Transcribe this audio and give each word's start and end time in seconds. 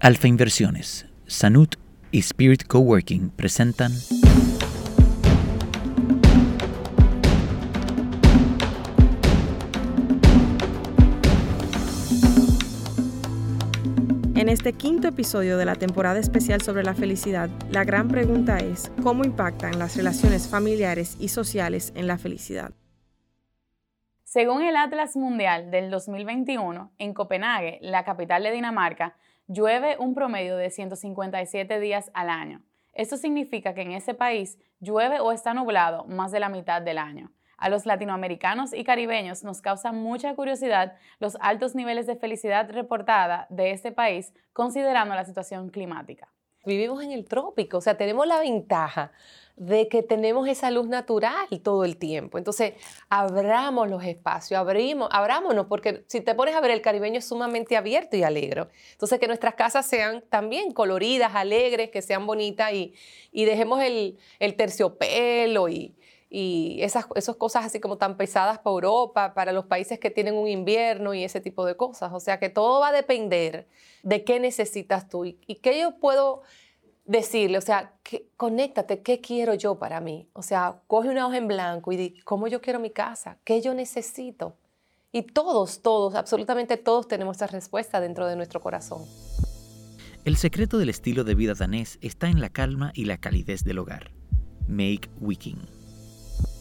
Alfa 0.00 0.28
Inversiones, 0.28 1.06
Sanut 1.26 1.74
y 2.12 2.20
Spirit 2.20 2.68
Coworking 2.68 3.30
presentan 3.30 3.90
En 14.36 14.48
este 14.48 14.72
quinto 14.72 15.08
episodio 15.08 15.58
de 15.58 15.64
la 15.64 15.74
temporada 15.74 16.20
especial 16.20 16.62
sobre 16.62 16.84
la 16.84 16.94
felicidad, 16.94 17.50
la 17.72 17.82
gran 17.82 18.06
pregunta 18.06 18.58
es, 18.58 18.92
¿cómo 19.02 19.24
impactan 19.24 19.80
las 19.80 19.96
relaciones 19.96 20.46
familiares 20.46 21.16
y 21.18 21.26
sociales 21.26 21.92
en 21.96 22.06
la 22.06 22.18
felicidad? 22.18 22.70
Según 24.22 24.62
el 24.62 24.76
Atlas 24.76 25.16
Mundial 25.16 25.72
del 25.72 25.90
2021, 25.90 26.92
en 26.98 27.14
Copenhague, 27.14 27.80
la 27.82 28.04
capital 28.04 28.44
de 28.44 28.52
Dinamarca, 28.52 29.16
llueve 29.48 29.96
un 29.98 30.14
promedio 30.14 30.56
de 30.56 30.70
157 30.70 31.80
días 31.80 32.10
al 32.14 32.30
año. 32.30 32.62
Esto 32.92 33.16
significa 33.16 33.74
que 33.74 33.82
en 33.82 33.92
ese 33.92 34.14
país 34.14 34.58
llueve 34.78 35.20
o 35.20 35.32
está 35.32 35.54
nublado 35.54 36.04
más 36.04 36.30
de 36.30 36.40
la 36.40 36.48
mitad 36.48 36.82
del 36.82 36.98
año. 36.98 37.32
A 37.56 37.70
los 37.70 37.86
latinoamericanos 37.86 38.72
y 38.72 38.84
caribeños 38.84 39.42
nos 39.42 39.60
causa 39.60 39.90
mucha 39.90 40.34
curiosidad 40.36 40.96
los 41.18 41.36
altos 41.40 41.74
niveles 41.74 42.06
de 42.06 42.14
felicidad 42.14 42.70
reportada 42.70 43.46
de 43.50 43.72
este 43.72 43.90
país 43.90 44.32
considerando 44.52 45.14
la 45.14 45.24
situación 45.24 45.70
climática. 45.70 46.28
Vivimos 46.68 47.02
en 47.02 47.12
el 47.12 47.24
trópico, 47.24 47.78
o 47.78 47.80
sea, 47.80 47.96
tenemos 47.96 48.26
la 48.26 48.38
ventaja 48.40 49.10
de 49.56 49.88
que 49.88 50.02
tenemos 50.02 50.46
esa 50.48 50.70
luz 50.70 50.86
natural 50.86 51.48
todo 51.62 51.84
el 51.84 51.96
tiempo. 51.96 52.38
Entonces, 52.38 52.74
abramos 53.08 53.88
los 53.88 54.04
espacios, 54.04 54.60
abrimos, 54.60 55.08
abrámonos, 55.10 55.66
porque 55.66 56.04
si 56.06 56.20
te 56.20 56.34
pones 56.34 56.54
a 56.54 56.60
ver, 56.60 56.70
el 56.70 56.80
caribeño 56.80 57.18
es 57.18 57.24
sumamente 57.26 57.76
abierto 57.76 58.16
y 58.16 58.22
alegre. 58.22 58.66
Entonces, 58.92 59.18
que 59.18 59.26
nuestras 59.26 59.54
casas 59.54 59.86
sean 59.86 60.22
también 60.28 60.72
coloridas, 60.72 61.34
alegres, 61.34 61.90
que 61.90 62.02
sean 62.02 62.26
bonitas 62.26 62.72
y, 62.72 62.94
dejemos 63.32 63.82
el, 63.82 64.18
el 64.38 64.54
terciopelo 64.54 65.68
y, 65.68 65.94
y 66.30 66.78
esas, 66.82 67.06
esas 67.14 67.36
cosas 67.36 67.64
así 67.64 67.80
como 67.80 67.96
tan 67.96 68.16
pesadas 68.16 68.58
para 68.58 68.74
Europa, 68.74 69.34
para 69.34 69.52
los 69.52 69.64
países 69.64 69.98
que 69.98 70.10
tienen 70.10 70.34
un 70.34 70.46
invierno 70.46 71.14
y 71.14 71.24
ese 71.24 71.40
tipo 71.40 71.64
de 71.64 71.76
cosas. 71.76 72.12
O 72.12 72.20
sea 72.20 72.38
que 72.38 72.50
todo 72.50 72.80
va 72.80 72.88
a 72.88 72.92
depender 72.92 73.66
de 74.02 74.24
qué 74.24 74.38
necesitas 74.38 75.08
tú 75.08 75.24
y, 75.24 75.34
qué 75.62 75.80
yo 75.80 75.98
puedo 75.98 76.42
decirle, 77.06 77.56
o 77.56 77.62
sea, 77.62 77.94
que, 78.02 78.28
conéctate, 78.36 79.00
¿qué 79.00 79.20
quiero 79.20 79.54
yo 79.54 79.78
para 79.78 80.00
mí? 80.00 80.28
O 80.34 80.42
sea, 80.42 80.82
coge 80.86 81.08
una 81.08 81.26
hoja 81.26 81.38
en 81.38 81.48
blanco 81.48 81.92
y 81.92 81.96
di, 81.96 82.20
¿cómo 82.20 82.48
yo 82.48 82.60
quiero 82.60 82.78
mi 82.78 82.90
casa? 82.90 83.38
¿Qué 83.44 83.62
yo 83.62 83.72
necesito? 83.72 84.56
Y 85.10 85.22
todos, 85.22 85.80
todos, 85.80 86.14
absolutamente 86.14 86.76
todos 86.76 87.08
tenemos 87.08 87.38
esa 87.38 87.46
respuesta 87.46 87.98
dentro 88.00 88.26
de 88.26 88.36
nuestro 88.36 88.60
corazón. 88.60 89.06
El 90.26 90.36
secreto 90.36 90.76
del 90.76 90.90
estilo 90.90 91.24
de 91.24 91.34
vida 91.34 91.54
danés 91.54 91.98
está 92.02 92.28
en 92.28 92.42
la 92.42 92.50
calma 92.50 92.92
y 92.94 93.06
la 93.06 93.16
calidez 93.16 93.64
del 93.64 93.78
hogar. 93.78 94.10
Make 94.66 95.08
Wiking. 95.18 95.77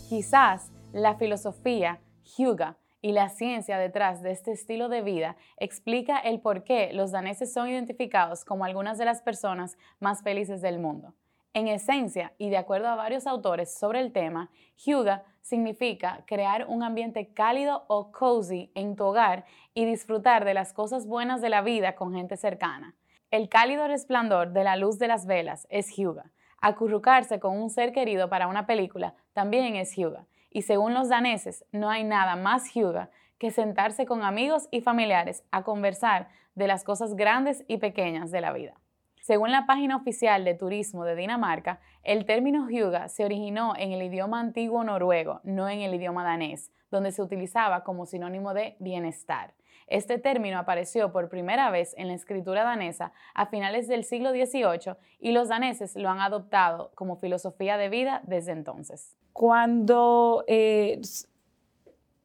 Quizás 0.08 0.72
la 0.94 1.16
filosofía, 1.16 2.00
Hyuga, 2.24 2.78
y 3.02 3.12
la 3.12 3.28
ciencia 3.28 3.78
detrás 3.78 4.22
de 4.22 4.32
este 4.32 4.54
estilo 4.54 4.88
de 4.88 5.02
vida 5.02 5.36
explica 5.58 6.18
el 6.18 6.40
por 6.40 6.64
qué 6.64 6.92
los 6.94 7.12
daneses 7.12 7.52
son 7.52 7.68
identificados 7.68 8.46
como 8.46 8.64
algunas 8.64 8.98
de 8.98 9.04
las 9.04 9.22
personas 9.22 9.78
más 10.00 10.24
felices 10.24 10.62
del 10.62 10.80
mundo. 10.80 11.14
En 11.54 11.68
esencia, 11.68 12.32
y 12.38 12.50
de 12.50 12.56
acuerdo 12.56 12.88
a 12.88 12.96
varios 12.96 13.28
autores 13.28 13.78
sobre 13.78 14.00
el 14.00 14.14
tema, 14.14 14.50
Hyuga 14.78 15.26
significa 15.42 16.24
crear 16.26 16.68
un 16.70 16.84
ambiente 16.84 17.34
cálido 17.34 17.84
o 17.90 18.14
cozy 18.14 18.72
en 18.76 18.96
tu 18.96 19.04
hogar 19.04 19.44
y 19.74 19.84
disfrutar 19.84 20.46
de 20.46 20.54
las 20.54 20.72
cosas 20.72 21.06
buenas 21.06 21.42
de 21.42 21.50
la 21.50 21.62
vida 21.62 21.96
con 21.96 22.14
gente 22.14 22.38
cercana. 22.38 22.96
El 23.30 23.50
cálido 23.50 23.86
resplandor 23.90 24.54
de 24.54 24.64
la 24.64 24.78
luz 24.78 25.00
de 25.00 25.10
las 25.10 25.26
velas 25.26 25.68
es 25.70 25.90
Hyuga, 25.98 26.32
Acurrucarse 26.62 27.40
con 27.40 27.58
un 27.58 27.70
ser 27.70 27.92
querido 27.92 28.30
para 28.30 28.48
una 28.48 28.66
película 28.66 29.14
también 29.34 29.76
es 29.76 29.96
Hyuga. 29.96 30.26
Y 30.50 30.64
según 30.64 30.94
los 30.94 31.10
daneses, 31.10 31.66
no 31.72 31.90
hay 31.90 32.04
nada 32.04 32.36
más 32.36 32.74
Hyuga 32.74 33.10
que 33.38 33.52
sentarse 33.52 34.06
con 34.06 34.24
amigos 34.24 34.68
y 34.72 34.82
familiares 34.82 35.44
a 35.52 35.64
conversar 35.64 36.30
de 36.56 36.68
las 36.68 36.84
cosas 36.84 37.16
grandes 37.16 37.64
y 37.68 37.78
pequeñas 37.78 38.32
de 38.32 38.42
la 38.42 38.52
vida. 38.52 38.74
Según 39.22 39.52
la 39.52 39.66
página 39.66 39.98
oficial 39.98 40.46
de 40.46 40.54
turismo 40.54 41.04
de 41.04 41.16
Dinamarca, 41.16 41.80
el 42.04 42.26
término 42.26 42.70
Hyuga 42.70 43.10
se 43.10 43.26
originó 43.26 43.74
en 43.78 43.92
el 43.92 44.02
idioma 44.02 44.40
antiguo 44.40 44.84
noruego, 44.84 45.42
no 45.44 45.68
en 45.70 45.82
el 45.82 45.94
idioma 45.94 46.24
danés, 46.24 46.72
donde 46.90 47.12
se 47.12 47.22
utilizaba 47.22 47.84
como 47.84 48.06
sinónimo 48.06 48.54
de 48.54 48.78
bienestar. 48.80 49.54
Este 49.88 50.18
término 50.18 50.60
apareció 50.60 51.14
por 51.14 51.30
primera 51.30 51.72
vez 51.72 51.94
en 51.98 52.10
la 52.10 52.14
escritura 52.14 52.64
danesa 52.64 53.14
a 53.34 53.46
finales 53.46 53.88
del 53.88 54.04
siglo 54.04 54.32
XVIII 54.32 54.96
y 55.20 55.32
los 55.32 55.48
daneses 55.48 55.96
lo 55.96 56.10
han 56.10 56.20
adoptado 56.20 56.92
como 56.94 57.16
filosofía 57.16 57.78
de 57.78 57.88
vida 57.88 58.22
desde 58.26 58.52
entonces. 58.52 59.16
Cuando 59.32 60.44
eh, 60.48 61.00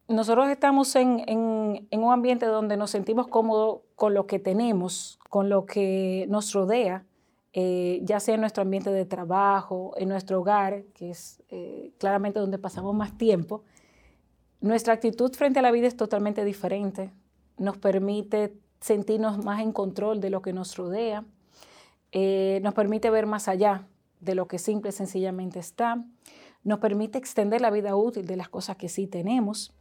nosotros 0.09 0.49
estamos 0.49 0.97
en, 0.97 1.25
un 1.29 2.13
ambiente 2.13 2.47
donde 2.47 2.77
nos 2.77 2.91
sentimos 2.91 3.29
cómodos 3.29 3.83
con 3.95 4.13
lo 4.13 4.27
que 4.27 4.41
tenemos, 4.41 5.21
con 5.31 5.49
lo 5.49 5.65
que 5.65 6.27
nos 6.29 6.53
rodea, 6.53 7.05
eh, 7.53 8.01
ya 8.03 8.19
sea 8.19 8.35
en 8.35 8.41
nuestro 8.41 8.63
ambiente 8.63 8.91
de 8.91 9.05
trabajo, 9.05 9.93
en 9.99 10.09
nuestro 10.09 10.41
hogar, 10.41 10.83
que 10.95 11.11
es 11.11 11.43
eh, 11.49 11.93
claramente 11.99 12.41
donde 12.41 12.59
pasamos 12.59 12.95
más 12.95 13.17
tiempo, 13.17 13.63
nuestra 14.61 14.95
actitud 14.95 15.33
frente 15.35 15.61
a 15.61 15.63
la 15.63 15.71
vida 15.71 15.87
es 15.87 15.97
totalmente 15.97 16.45
diferente 16.45 17.13
nos 17.59 17.79
permite 17.79 18.55
sentirnos 18.81 19.45
más 19.45 19.61
en 19.61 19.73
control 19.73 20.21
de 20.21 20.31
lo 20.31 20.43
que 20.43 20.53
nos 20.53 20.77
rodea, 20.77 21.25
eh, 22.11 22.61
nos 22.63 22.75
permite 22.75 23.11
ver 23.11 23.27
más 23.27 23.49
allá 23.49 23.87
de 24.21 24.35
lo 24.35 24.47
que 24.47 24.59
simple 24.59 24.91
y 24.91 24.93
sencillamente 24.93 25.59
está, 25.59 26.05
nos 26.65 26.79
permite 26.79 27.19
extender 27.19 27.61
la 27.61 27.71
vida 27.71 27.97
útil 27.97 28.27
de 28.27 28.37
las 28.37 28.49
cosas 28.49 28.77
que 28.77 28.89
sí 28.89 29.07
tenemos, 29.07 29.73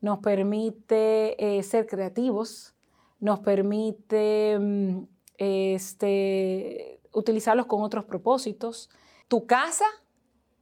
nos 0.00 0.18
permite 0.18 1.58
eh, 1.58 1.62
ser 1.62 1.86
creativos, 1.86 2.74
nos 3.20 3.40
permite 3.40 4.58
mm, 4.58 5.04
este, 5.38 7.00
utilizarlos 7.12 7.66
con 7.66 7.82
otros 7.82 8.04
propósitos. 8.04 8.90
Tu 9.28 9.46
casa 9.46 9.86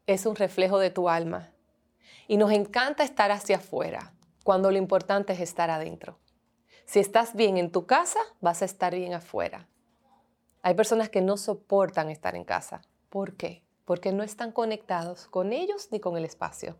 es 0.07 0.27
un 0.27 0.37
reflejo 0.37 0.79
de 0.79 0.91
tu 0.91 1.09
alma 1.09 1.51
y 2.29 2.37
nos 2.37 2.53
encanta 2.53 3.03
estar 3.03 3.31
hacia 3.31 3.57
afuera 3.57 4.13
cuando 4.45 4.71
lo 4.71 4.79
importante 4.79 5.33
es 5.33 5.41
estar 5.41 5.71
adentro. 5.71 6.19
Si 6.93 7.01
estás 7.01 7.35
bien 7.35 7.57
en 7.57 7.71
tu 7.71 7.87
casa, 7.87 8.19
vas 8.43 8.61
a 8.61 8.67
estar 8.67 8.95
bien 8.95 9.15
afuera. 9.15 9.67
Hay 10.61 10.75
personas 10.75 11.09
que 11.09 11.23
no 11.23 11.39
soportan 11.39 12.11
estar 12.11 12.37
en 12.37 12.45
casa. 12.45 12.83
¿Por 13.09 13.35
qué? 13.35 13.63
Porque 13.87 14.13
no 14.13 14.23
están 14.23 14.53
conectados 14.53 15.27
con 15.27 15.55
ellos 15.55 15.89
ni 15.91 16.01
con 16.01 16.19
el 16.19 16.27
espacio. 16.27 16.77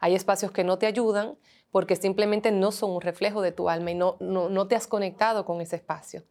Hay 0.00 0.16
espacios 0.16 0.50
que 0.50 0.64
no 0.64 0.78
te 0.78 0.86
ayudan 0.86 1.38
porque 1.70 1.94
simplemente 1.94 2.50
no 2.50 2.72
son 2.72 2.90
un 2.90 3.00
reflejo 3.00 3.40
de 3.40 3.52
tu 3.52 3.68
alma 3.68 3.92
y 3.92 3.94
no, 3.94 4.16
no, 4.18 4.66
te 4.66 4.74
has 4.74 4.88
conectado 4.88 5.44
con 5.44 5.60
ese 5.60 5.76
espacio. 5.76 6.24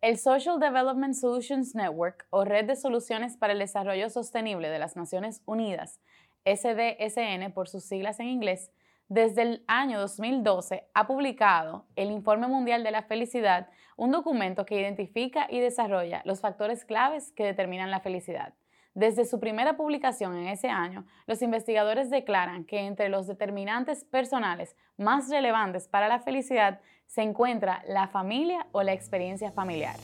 El 0.00 0.16
Social 0.16 0.60
Development 0.60 1.14
Solutions 1.14 1.74
Network 1.74 2.28
o 2.30 2.44
Red 2.44 2.66
de 2.66 2.76
Soluciones 2.76 3.36
para 3.36 3.54
el 3.54 3.58
Desarrollo 3.58 4.08
Sostenible 4.08 4.68
de 4.68 4.78
las 4.78 4.94
Naciones 4.94 5.42
Unidas, 5.46 5.98
SDSN 6.44 7.52
por 7.52 7.68
sus 7.68 7.82
siglas 7.82 8.20
en 8.20 8.28
inglés, 8.28 8.70
desde 9.08 9.42
el 9.42 9.64
año 9.66 9.98
2012 10.00 10.84
ha 10.92 11.06
publicado 11.06 11.86
el 11.96 12.10
Informe 12.10 12.46
Mundial 12.46 12.84
de 12.84 12.90
la 12.90 13.02
Felicidad, 13.02 13.70
un 13.96 14.12
documento 14.12 14.66
que 14.66 14.78
identifica 14.78 15.46
y 15.50 15.60
desarrolla 15.60 16.22
los 16.26 16.40
factores 16.40 16.84
claves 16.84 17.32
que 17.32 17.44
determinan 17.44 17.90
la 17.90 18.00
felicidad. 18.00 18.52
Desde 18.94 19.24
su 19.24 19.40
primera 19.40 19.76
publicación 19.76 20.36
en 20.36 20.48
ese 20.48 20.68
año, 20.68 21.06
los 21.26 21.40
investigadores 21.40 22.10
declaran 22.10 22.64
que 22.64 22.80
entre 22.80 23.08
los 23.08 23.26
determinantes 23.26 24.04
personales 24.04 24.76
más 24.98 25.30
relevantes 25.30 25.88
para 25.88 26.08
la 26.08 26.20
felicidad 26.20 26.80
se 27.06 27.22
encuentra 27.22 27.82
la 27.88 28.08
familia 28.08 28.66
o 28.72 28.82
la 28.82 28.92
experiencia 28.92 29.52
familiar. 29.52 29.96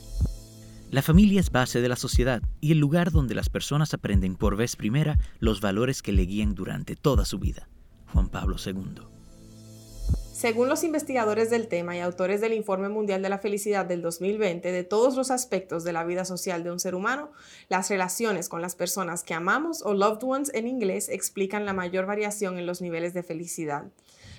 La 0.89 1.01
familia 1.01 1.39
es 1.39 1.51
base 1.51 1.81
de 1.81 1.89
la 1.89 1.95
sociedad 1.95 2.41
y 2.61 2.71
el 2.71 2.79
lugar 2.79 3.11
donde 3.11 3.35
las 3.35 3.49
personas 3.49 3.93
aprenden 3.93 4.35
por 4.35 4.55
vez 4.55 4.75
primera 4.75 5.17
los 5.39 5.61
valores 5.61 6.01
que 6.01 6.11
le 6.11 6.23
guían 6.23 6.55
durante 6.55 6.95
toda 6.95 7.25
su 7.25 7.37
vida. 7.37 7.67
Juan 8.13 8.29
Pablo 8.29 8.55
II. 8.63 9.15
Según 10.35 10.67
los 10.67 10.83
investigadores 10.83 11.49
del 11.49 11.69
tema 11.69 11.95
y 11.95 12.01
autores 12.01 12.41
del 12.41 12.51
Informe 12.51 12.89
Mundial 12.89 13.21
de 13.21 13.29
la 13.29 13.39
Felicidad 13.39 13.85
del 13.85 14.01
2020, 14.01 14.69
de 14.69 14.83
todos 14.83 15.15
los 15.15 15.31
aspectos 15.31 15.85
de 15.85 15.93
la 15.93 16.03
vida 16.03 16.25
social 16.25 16.61
de 16.61 16.71
un 16.71 16.79
ser 16.81 16.93
humano, 16.93 17.31
las 17.69 17.89
relaciones 17.89 18.49
con 18.49 18.61
las 18.61 18.75
personas 18.75 19.23
que 19.23 19.33
amamos 19.33 19.81
o 19.81 19.93
loved 19.93 20.23
ones 20.23 20.51
en 20.53 20.67
inglés 20.67 21.07
explican 21.07 21.65
la 21.65 21.71
mayor 21.71 22.05
variación 22.05 22.57
en 22.57 22.65
los 22.65 22.81
niveles 22.81 23.13
de 23.13 23.23
felicidad. 23.23 23.85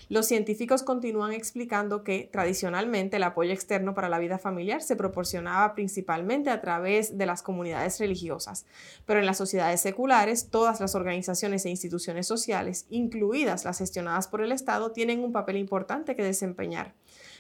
Los 0.08 0.26
científicos 0.26 0.85
continúan 0.85 1.32
explicando 1.32 2.05
que 2.05 2.29
tradicionalmente 2.31 3.17
el 3.17 3.25
apoyo 3.25 3.53
externo 3.53 3.93
para 3.93 4.08
la 4.08 4.20
vida 4.20 4.38
familiar 4.38 4.81
se 4.81 4.94
proporcionaba 4.94 5.75
principalmente 5.75 6.49
a 6.50 6.61
través 6.61 7.19
de 7.19 7.26
las 7.26 7.43
comunidades 7.43 7.99
religiosas, 7.99 8.67
pero 9.05 9.19
en 9.19 9.26
las 9.26 9.38
sociedades 9.38 9.81
seculares 9.81 10.49
todas 10.49 10.81
las 10.81 10.94
organizaciones 10.94 11.64
e 11.64 11.70
instituciones 11.70 12.29
sociales, 12.29 12.87
incluidas 12.88 13.64
las 13.64 13.79
gestionadas 13.79 14.29
por 14.29 14.43
el 14.43 14.53
Estado, 14.53 14.93
tienen 14.93 15.25
un 15.25 15.32
papel 15.32 15.56
importante 15.56 16.14
que 16.14 16.23
desempeñar. 16.23 16.94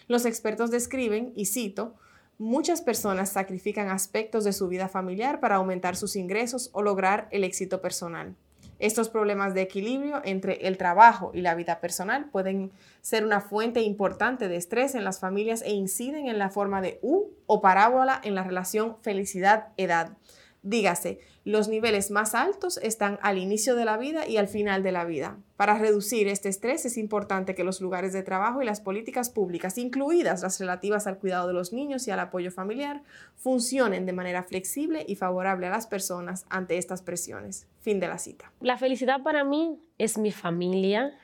Los 0.08 0.26
expertos 0.26 0.72
describen, 0.72 1.32
y 1.36 1.46
cito, 1.46 1.94
Muchas 2.38 2.82
personas 2.82 3.30
sacrifican 3.30 3.88
aspectos 3.88 4.44
de 4.44 4.52
su 4.52 4.68
vida 4.68 4.88
familiar 4.88 5.40
para 5.40 5.56
aumentar 5.56 5.96
sus 5.96 6.16
ingresos 6.16 6.68
o 6.74 6.82
lograr 6.82 7.28
el 7.30 7.44
éxito 7.44 7.80
personal. 7.80 8.36
Estos 8.78 9.08
problemas 9.08 9.54
de 9.54 9.62
equilibrio 9.62 10.20
entre 10.24 10.66
el 10.66 10.76
trabajo 10.76 11.30
y 11.32 11.40
la 11.40 11.54
vida 11.54 11.80
personal 11.80 12.26
pueden 12.26 12.72
ser 13.00 13.24
una 13.24 13.40
fuente 13.40 13.80
importante 13.80 14.48
de 14.48 14.56
estrés 14.56 14.94
en 14.94 15.04
las 15.04 15.18
familias 15.18 15.62
e 15.62 15.72
inciden 15.72 16.28
en 16.28 16.38
la 16.38 16.50
forma 16.50 16.82
de 16.82 16.98
U 17.02 17.30
o 17.46 17.60
parábola 17.62 18.20
en 18.22 18.34
la 18.34 18.44
relación 18.44 18.96
felicidad-edad. 19.00 20.16
Dígase, 20.62 21.20
los 21.44 21.68
niveles 21.68 22.10
más 22.10 22.34
altos 22.34 22.78
están 22.78 23.20
al 23.22 23.38
inicio 23.38 23.76
de 23.76 23.84
la 23.84 23.96
vida 23.96 24.26
y 24.26 24.36
al 24.36 24.48
final 24.48 24.82
de 24.82 24.90
la 24.90 25.04
vida. 25.04 25.38
Para 25.56 25.78
reducir 25.78 26.26
este 26.26 26.48
estrés 26.48 26.84
es 26.84 26.96
importante 26.98 27.54
que 27.54 27.62
los 27.62 27.80
lugares 27.80 28.12
de 28.12 28.24
trabajo 28.24 28.60
y 28.60 28.64
las 28.64 28.80
políticas 28.80 29.30
públicas, 29.30 29.78
incluidas 29.78 30.42
las 30.42 30.58
relativas 30.58 31.06
al 31.06 31.18
cuidado 31.18 31.46
de 31.46 31.54
los 31.54 31.72
niños 31.72 32.08
y 32.08 32.10
al 32.10 32.18
apoyo 32.18 32.50
familiar, 32.50 33.04
funcionen 33.36 34.06
de 34.06 34.12
manera 34.12 34.42
flexible 34.42 35.04
y 35.06 35.14
favorable 35.14 35.68
a 35.68 35.70
las 35.70 35.86
personas 35.86 36.46
ante 36.48 36.78
estas 36.78 37.02
presiones. 37.02 37.68
Fin 37.80 38.00
de 38.00 38.08
la 38.08 38.18
cita. 38.18 38.50
La 38.60 38.76
felicidad 38.76 39.22
para 39.22 39.44
mí 39.44 39.78
es 39.98 40.18
mi 40.18 40.32
familia, 40.32 41.16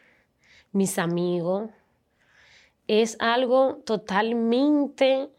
mis 0.70 0.98
amigos. 0.98 1.70
Es 2.86 3.16
algo 3.18 3.82
totalmente 3.84 5.30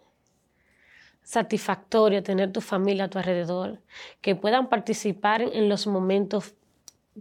satisfactorio 1.23 2.21
tener 2.23 2.51
tu 2.51 2.61
familia 2.61 3.05
a 3.05 3.07
tu 3.07 3.17
alrededor, 3.17 3.79
que 4.21 4.35
puedan 4.35 4.69
participar 4.69 5.41
en 5.41 5.69
los 5.69 5.87
momentos 5.87 6.53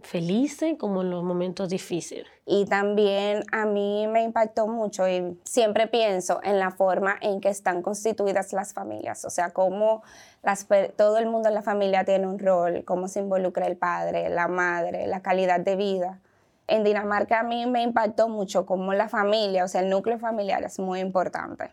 felices 0.01 0.75
como 0.79 1.03
en 1.03 1.11
los 1.11 1.23
momentos 1.23 1.69
difíciles. 1.69 2.25
Y 2.45 2.65
también 2.65 3.43
a 3.51 3.65
mí 3.65 4.07
me 4.07 4.23
impactó 4.23 4.67
mucho 4.67 5.07
y 5.07 5.39
siempre 5.43 5.87
pienso 5.87 6.39
en 6.43 6.59
la 6.59 6.71
forma 6.71 7.15
en 7.21 7.39
que 7.39 7.49
están 7.49 7.81
constituidas 7.81 8.53
las 8.53 8.73
familias, 8.73 9.23
o 9.23 9.29
sea, 9.29 9.51
cómo 9.51 10.03
las, 10.41 10.67
todo 10.97 11.19
el 11.19 11.27
mundo 11.27 11.49
en 11.49 11.55
la 11.55 11.61
familia 11.61 12.03
tiene 12.03 12.27
un 12.27 12.39
rol, 12.39 12.83
cómo 12.85 13.07
se 13.07 13.19
involucra 13.19 13.67
el 13.67 13.77
padre, 13.77 14.29
la 14.29 14.47
madre, 14.47 15.07
la 15.07 15.21
calidad 15.21 15.59
de 15.59 15.75
vida. 15.75 16.19
En 16.67 16.83
Dinamarca 16.83 17.41
a 17.41 17.43
mí 17.43 17.65
me 17.67 17.83
impactó 17.83 18.29
mucho 18.29 18.65
cómo 18.65 18.93
la 18.93 19.09
familia, 19.09 19.63
o 19.63 19.67
sea, 19.67 19.81
el 19.81 19.89
núcleo 19.89 20.17
familiar 20.17 20.63
es 20.63 20.79
muy 20.79 21.01
importante 21.01 21.71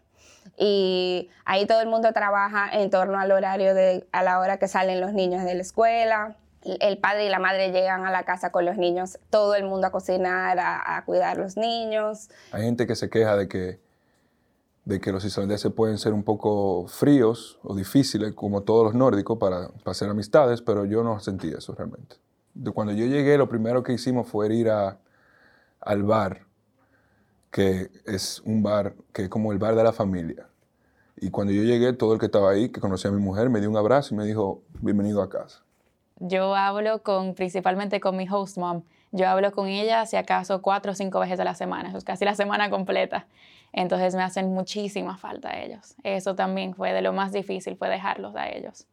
y 0.57 1.31
ahí 1.47 1.67
todo 1.67 1.81
el 1.81 1.89
mundo 1.89 2.13
trabaja 2.13 2.69
en 2.71 2.91
torno 2.91 3.19
al 3.19 3.33
horario 3.33 3.75
de 3.75 4.07
a 4.13 4.23
la 4.23 4.39
hora 4.39 4.59
que 4.59 4.69
salen 4.69 5.01
los 5.01 5.15
niños 5.15 5.43
de 5.45 5.55
la 5.55 5.63
escuela. 5.63 6.37
El 6.63 6.99
padre 6.99 7.25
y 7.25 7.31
la 7.31 7.39
madre 7.39 7.73
llegan 7.73 8.05
a 8.05 8.11
la 8.11 8.25
casa 8.25 8.53
con 8.53 8.67
los 8.67 8.77
niños, 8.77 9.19
todo 9.31 9.55
el 9.55 9.65
mundo 9.65 9.87
a 9.87 9.91
cocinar, 9.91 10.59
a, 10.61 11.03
cuidar 11.07 11.39
los 11.39 11.57
niños. 11.57 12.29
Hay 12.53 12.65
gente 12.65 12.87
que 12.87 12.95
se 12.95 13.09
queja 13.09 13.35
de 13.37 13.49
que, 13.49 13.81
de 14.85 15.01
que 15.01 15.13
los 15.13 15.25
islandeses 15.25 15.73
pueden 15.73 15.97
ser 15.97 16.13
un 16.13 16.23
poco 16.23 16.87
fríos 16.87 17.59
o 17.63 17.75
difíciles, 17.75 18.35
como 18.35 18.61
todos 18.61 18.85
los 18.85 18.95
nórdicos, 18.95 19.39
para, 19.39 19.69
para 19.69 19.93
hacer 19.93 20.11
amistades, 20.11 20.61
pero 20.61 20.85
yo 20.85 21.03
no 21.03 21.19
sentí 21.21 21.49
eso 21.49 21.75
realmente. 21.75 22.17
Cuando 22.75 22.93
yo 22.93 23.07
llegué, 23.07 23.39
lo 23.39 23.49
primero 23.49 23.83
que 23.83 23.95
hicimos 23.95 24.29
fue 24.29 24.55
ir 24.55 24.69
a, 24.69 24.99
al 25.81 26.03
bar 26.03 26.50
que 27.51 27.91
es 28.07 28.41
un 28.45 28.63
bar 28.63 28.95
que 29.13 29.23
es 29.23 29.29
como 29.29 29.53
el 29.53 29.59
bar 29.59 29.75
de 29.75 29.83
la 29.83 29.93
familia. 29.93 30.47
Y 31.17 31.31
cuando 31.31 31.53
yo 31.53 31.63
llegué, 31.63 31.93
todo 31.93 32.15
el 32.15 32.21
que 32.21 32.27
estaba 32.27 32.51
ahí, 32.51 32.71
que 32.71 32.81
conocía 32.81 33.11
a 33.11 33.13
mi 33.13 33.21
mujer, 33.21 33.51
me 33.51 33.61
dio 33.61 33.69
un 33.69 33.77
abrazo 33.77 34.15
y 34.15 34.17
me 34.17 34.25
dijo, 34.25 34.63
bienvenido 34.81 35.21
a 35.23 35.29
casa. 35.29 35.63
Yo 36.17 36.55
hablo 36.55 37.03
con, 37.03 37.35
principalmente 37.35 38.01
con 38.01 38.17
mi 38.17 38.29
host 38.29 38.57
mom. 38.57 38.83
Yo 39.13 39.29
hablo 39.29 39.53
con 39.53 39.67
ella, 39.67 40.07
si 40.07 40.17
acaso, 40.17 40.63
cuatro 40.63 40.93
o 40.93 40.95
cinco 40.95 41.21
veces 41.21 41.41
a 41.41 41.45
la 41.45 41.55
semana. 41.55 41.89
Eso 41.89 41.99
es 41.99 42.05
casi 42.05 42.25
la 42.25 42.35
semana 42.35 42.71
completa. 42.71 43.27
Entonces 43.73 44.15
me 44.15 44.23
hacen 44.23 44.53
muchísima 44.55 45.19
falta 45.19 45.51
a 45.51 45.61
ellos. 45.61 45.97
Eso 46.05 46.35
también 46.35 46.75
fue 46.75 46.93
de 46.93 47.03
lo 47.03 47.13
más 47.13 47.33
difícil, 47.33 47.77
fue 47.77 47.89
dejarlos 47.89 48.37
a 48.37 48.49
ellos. 48.49 48.87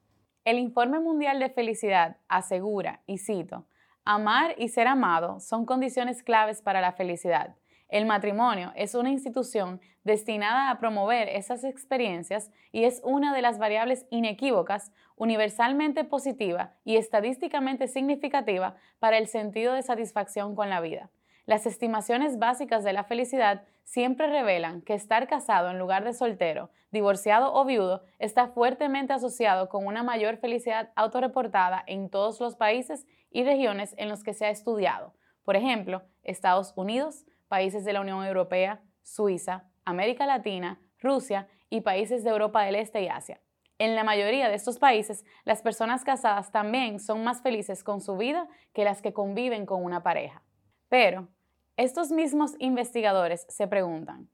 El 0.44 0.58
Informe 0.58 1.00
Mundial 1.00 1.40
de 1.40 1.50
Felicidad 1.50 2.18
asegura, 2.28 3.02
y 3.06 3.18
cito, 3.18 3.66
amar 4.06 4.56
y 4.58 4.70
ser 4.70 4.88
amado 4.88 5.40
son 5.40 5.66
condiciones 5.66 6.24
claves 6.24 6.62
para 6.62 6.82
la 6.82 6.94
felicidad 6.94 7.56
el 7.90 8.06
matrimonio 8.06 8.72
es 8.76 8.96
una 8.96 9.10
institución 9.10 9.80
destinada 10.04 10.70
a 10.70 10.80
promover 10.80 11.30
esas 11.30 11.64
experiencias 11.64 12.52
y 12.72 12.84
es 12.84 13.02
una 13.04 13.34
de 13.34 13.42
las 13.42 13.60
variables 13.60 14.06
inequívocas, 14.10 14.92
universalmente 15.16 16.04
positiva 16.04 16.74
y 16.84 16.98
estadísticamente 16.98 17.88
significativa 17.88 18.76
para 19.00 19.18
el 19.18 19.28
sentido 19.28 19.74
de 19.74 19.84
satisfacción 19.84 20.56
con 20.56 20.70
la 20.70 20.82
vida. 20.82 21.10
Las 21.46 21.66
estimaciones 21.66 22.40
básicas 22.40 22.84
de 22.84 22.92
la 22.92 23.06
felicidad 23.06 23.64
siempre 23.84 24.28
revelan 24.28 24.82
que 24.82 24.94
estar 24.94 25.30
casado 25.30 25.70
en 25.70 25.80
lugar 25.80 26.04
de 26.04 26.12
soltero, 26.12 26.70
divorciado 26.92 27.54
o 27.54 27.64
viudo 27.64 28.04
está 28.20 28.50
fuertemente 28.50 29.14
asociado 29.14 29.70
con 29.70 29.86
una 29.86 30.04
mayor 30.04 30.38
felicidad 30.38 30.92
autorreportada 30.96 31.84
en 31.88 32.10
todos 32.10 32.42
los 32.42 32.58
países 32.58 33.06
y 33.32 33.44
regiones 33.46 33.96
en 33.98 34.10
los 34.10 34.24
que 34.24 34.34
se 34.34 34.46
ha 34.46 34.50
estudiado. 34.50 35.14
Por 35.46 35.56
ejemplo, 35.56 36.04
Estados 36.24 36.74
Unidos, 36.76 37.26
países 37.48 37.86
de 37.86 37.94
la 37.94 38.02
Unión 38.02 38.26
Europea, 38.26 38.82
Suiza, 39.04 39.66
América 39.86 40.26
Latina, 40.26 40.80
Rusia 41.00 41.48
y 41.70 41.82
países 41.82 42.24
de 42.24 42.30
Europa 42.30 42.64
del 42.64 42.76
Este 42.76 43.02
y 43.02 43.08
Asia. 43.08 43.42
En 43.80 43.96
la 43.96 44.04
mayoría 44.04 44.50
de 44.50 44.56
estos 44.56 44.80
países, 44.80 45.24
las 45.46 45.62
personas 45.62 46.04
casadas 46.04 46.52
también 46.52 47.00
son 47.00 47.24
más 47.24 47.42
felices 47.42 47.84
con 47.84 48.02
su 48.02 48.18
vida 48.18 48.48
que 48.74 48.84
las 48.84 49.02
que 49.02 49.14
conviven 49.14 49.66
con 49.66 49.84
una 49.84 50.02
pareja. 50.02 50.42
Pero, 50.90 51.28
estos 51.76 52.12
mismos 52.12 52.56
investigadores 52.58 53.46
se 53.50 53.68
preguntan, 53.68 54.32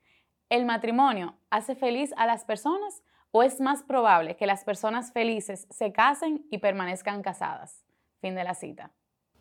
¿el 0.49 0.65
matrimonio 0.65 1.37
hace 1.49 1.75
feliz 1.75 2.13
a 2.15 2.25
las 2.25 2.45
personas 2.45 3.03
o 3.31 3.43
es 3.43 3.59
más 3.59 3.83
probable 3.83 4.37
que 4.37 4.47
las 4.47 4.63
personas 4.63 5.11
felices 5.11 5.67
se 5.69 5.91
casen 5.91 6.45
y 6.49 6.59
permanezcan 6.59 7.21
casadas? 7.21 7.83
Fin 8.21 8.35
de 8.35 8.45
la 8.45 8.53
cita. 8.53 8.93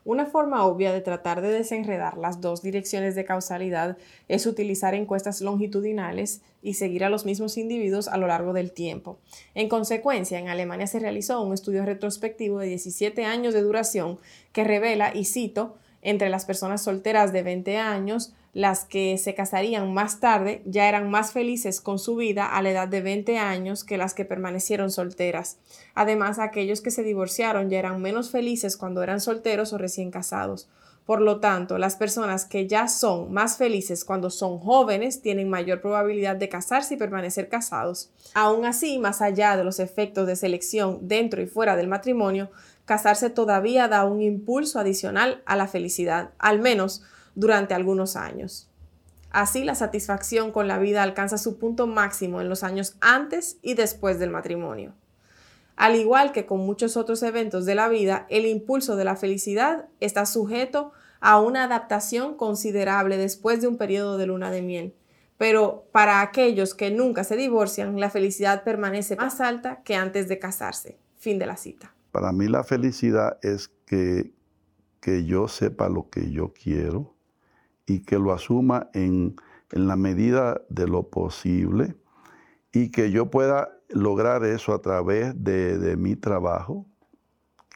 Una 0.04 0.26
forma 0.26 0.66
obvia 0.66 0.92
de 0.92 1.00
tratar 1.00 1.42
de 1.42 1.52
desenredar 1.52 2.18
las 2.18 2.40
dos 2.40 2.60
direcciones 2.60 3.14
de 3.14 3.24
causalidad 3.24 3.96
es 4.26 4.46
utilizar 4.46 4.94
encuestas 4.94 5.40
longitudinales 5.40 6.42
y 6.60 6.74
seguir 6.74 7.04
a 7.04 7.08
los 7.08 7.24
mismos 7.24 7.56
individuos 7.56 8.08
a 8.08 8.16
lo 8.16 8.26
largo 8.26 8.52
del 8.52 8.72
tiempo. 8.72 9.18
En 9.54 9.68
consecuencia, 9.68 10.40
en 10.40 10.48
Alemania 10.48 10.88
se 10.88 10.98
realizó 10.98 11.40
un 11.40 11.54
estudio 11.54 11.84
retrospectivo 11.84 12.58
de 12.58 12.66
17 12.66 13.24
años 13.24 13.54
de 13.54 13.62
duración 13.62 14.18
que 14.52 14.64
revela, 14.64 15.14
y 15.14 15.24
cito, 15.24 15.76
entre 16.02 16.30
las 16.30 16.46
personas 16.46 16.82
solteras 16.82 17.32
de 17.32 17.44
20 17.44 17.78
años, 17.78 18.32
las 18.52 18.84
que 18.84 19.16
se 19.16 19.34
casarían 19.34 19.94
más 19.94 20.20
tarde 20.20 20.62
ya 20.66 20.88
eran 20.88 21.10
más 21.10 21.32
felices 21.32 21.80
con 21.80 21.98
su 21.98 22.16
vida 22.16 22.46
a 22.46 22.60
la 22.60 22.70
edad 22.70 22.88
de 22.88 23.00
20 23.00 23.38
años 23.38 23.82
que 23.82 23.96
las 23.96 24.12
que 24.12 24.26
permanecieron 24.26 24.90
solteras. 24.90 25.58
Además, 25.94 26.38
aquellos 26.38 26.82
que 26.82 26.90
se 26.90 27.02
divorciaron 27.02 27.70
ya 27.70 27.78
eran 27.78 28.02
menos 28.02 28.30
felices 28.30 28.76
cuando 28.76 29.02
eran 29.02 29.20
solteros 29.20 29.72
o 29.72 29.78
recién 29.78 30.10
casados. 30.10 30.68
Por 31.06 31.20
lo 31.20 31.40
tanto, 31.40 31.78
las 31.78 31.96
personas 31.96 32.44
que 32.44 32.68
ya 32.68 32.86
son 32.86 33.32
más 33.32 33.56
felices 33.56 34.04
cuando 34.04 34.30
son 34.30 34.58
jóvenes 34.58 35.20
tienen 35.20 35.48
mayor 35.48 35.80
probabilidad 35.80 36.36
de 36.36 36.48
casarse 36.48 36.94
y 36.94 36.96
permanecer 36.96 37.48
casados. 37.48 38.12
Aún 38.34 38.66
así, 38.66 38.98
más 38.98 39.20
allá 39.20 39.56
de 39.56 39.64
los 39.64 39.80
efectos 39.80 40.28
de 40.28 40.36
selección 40.36 41.08
dentro 41.08 41.42
y 41.42 41.46
fuera 41.46 41.74
del 41.74 41.88
matrimonio, 41.88 42.50
casarse 42.84 43.30
todavía 43.30 43.88
da 43.88 44.04
un 44.04 44.22
impulso 44.22 44.78
adicional 44.78 45.42
a 45.44 45.56
la 45.56 45.66
felicidad, 45.66 46.30
al 46.38 46.60
menos 46.60 47.02
durante 47.34 47.74
algunos 47.74 48.16
años. 48.16 48.68
Así, 49.30 49.64
la 49.64 49.74
satisfacción 49.74 50.52
con 50.52 50.68
la 50.68 50.78
vida 50.78 51.02
alcanza 51.02 51.38
su 51.38 51.58
punto 51.58 51.86
máximo 51.86 52.40
en 52.40 52.48
los 52.48 52.62
años 52.62 52.96
antes 53.00 53.56
y 53.62 53.74
después 53.74 54.18
del 54.18 54.30
matrimonio. 54.30 54.94
Al 55.76 55.96
igual 55.96 56.32
que 56.32 56.44
con 56.44 56.60
muchos 56.60 56.96
otros 56.98 57.22
eventos 57.22 57.64
de 57.64 57.74
la 57.74 57.88
vida, 57.88 58.26
el 58.28 58.44
impulso 58.44 58.94
de 58.94 59.04
la 59.04 59.16
felicidad 59.16 59.86
está 60.00 60.26
sujeto 60.26 60.92
a 61.20 61.40
una 61.40 61.64
adaptación 61.64 62.36
considerable 62.36 63.16
después 63.16 63.62
de 63.62 63.68
un 63.68 63.78
periodo 63.78 64.18
de 64.18 64.26
luna 64.26 64.50
de 64.50 64.60
miel. 64.60 64.94
Pero 65.38 65.88
para 65.92 66.20
aquellos 66.20 66.74
que 66.74 66.90
nunca 66.90 67.24
se 67.24 67.36
divorcian, 67.36 67.98
la 67.98 68.10
felicidad 68.10 68.64
permanece 68.64 69.16
más 69.16 69.40
alta 69.40 69.82
que 69.82 69.96
antes 69.96 70.28
de 70.28 70.38
casarse. 70.38 70.98
Fin 71.16 71.38
de 71.38 71.46
la 71.46 71.56
cita. 71.56 71.94
Para 72.10 72.32
mí 72.32 72.48
la 72.48 72.64
felicidad 72.64 73.38
es 73.42 73.68
que, 73.86 74.34
que 75.00 75.24
yo 75.24 75.48
sepa 75.48 75.88
lo 75.88 76.10
que 76.10 76.30
yo 76.30 76.52
quiero, 76.52 77.11
y 77.92 78.00
que 78.00 78.18
lo 78.18 78.32
asuma 78.32 78.88
en, 78.94 79.36
la 79.70 79.96
medida 79.96 80.60
de 80.68 80.86
lo 80.86 81.08
posible 81.08 81.94
y 82.72 82.90
que 82.90 83.10
yo 83.10 83.30
pueda 83.30 83.70
lograr 83.88 84.44
eso 84.44 84.74
a 84.74 84.80
través 84.80 85.32
de, 85.42 85.96
mi 85.96 86.14
trabajo, 86.14 86.86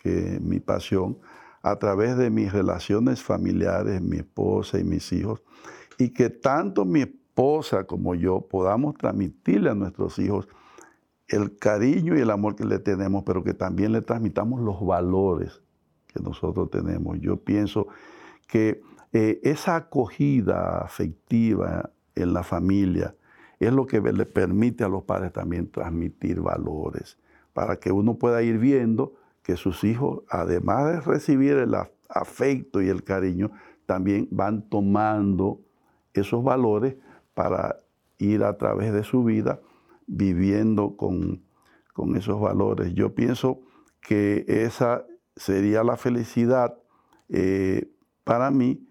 que 0.02 0.38
mi 0.42 0.60
pasión, 0.60 1.18
a 1.62 1.76
través 1.76 2.16
de 2.16 2.30
mis 2.30 2.52
relaciones 2.52 3.22
familiares, 3.22 4.02
mi 4.02 4.18
esposa 4.18 4.78
y 4.78 4.84
mis 4.84 5.10
hijos, 5.12 5.42
y 5.98 6.10
que 6.10 6.28
tanto 6.28 6.84
mi 6.84 7.00
esposa 7.00 7.84
como 7.84 8.14
yo 8.14 8.42
podamos 8.42 8.94
transmitirle 8.96 9.70
a 9.70 9.74
nuestros 9.74 10.18
hijos 10.18 10.48
el 11.28 11.56
cariño 11.58 12.16
y 12.16 12.20
el 12.20 12.30
amor 12.30 12.56
que 12.56 12.64
le 12.64 12.78
tenemos, 12.78 13.24
pero 13.24 13.42
que 13.42 13.54
también 13.54 13.92
le 13.92 14.02
transmitamos 14.02 14.60
los 14.60 14.84
valores 14.84 15.62
que 16.06 16.20
nosotros 16.20 16.70
tenemos. 16.70 17.18
Yo 17.20 17.36
pienso 17.38 17.88
que 18.46 18.82
eh, 19.12 19.40
esa 19.42 19.76
acogida 19.76 20.78
afectiva 20.78 21.90
en 22.14 22.32
la 22.32 22.42
familia 22.42 23.14
es 23.58 23.72
lo 23.72 23.86
que 23.86 24.00
le 24.00 24.26
permite 24.26 24.84
a 24.84 24.88
los 24.88 25.04
padres 25.04 25.32
también 25.32 25.70
transmitir 25.70 26.40
valores, 26.40 27.18
para 27.52 27.76
que 27.76 27.90
uno 27.90 28.18
pueda 28.18 28.42
ir 28.42 28.58
viendo 28.58 29.14
que 29.42 29.56
sus 29.56 29.84
hijos, 29.84 30.24
además 30.28 30.86
de 30.86 31.00
recibir 31.00 31.56
el 31.56 31.74
afecto 32.08 32.82
y 32.82 32.88
el 32.88 33.04
cariño, 33.04 33.52
también 33.86 34.28
van 34.30 34.68
tomando 34.68 35.60
esos 36.12 36.42
valores 36.42 36.96
para 37.34 37.80
ir 38.18 38.42
a 38.44 38.56
través 38.58 38.92
de 38.92 39.04
su 39.04 39.24
vida 39.24 39.60
viviendo 40.06 40.96
con, 40.96 41.44
esos 42.16 42.40
valores. 42.40 42.92
Yo 42.92 43.14
pienso 43.14 43.62
que 44.00 44.44
esa 44.46 45.06
sería 45.34 45.82
la 45.82 45.96
felicidad 45.96 46.76
eh, 47.28 47.90
para 48.22 48.50
mí, 48.50 48.86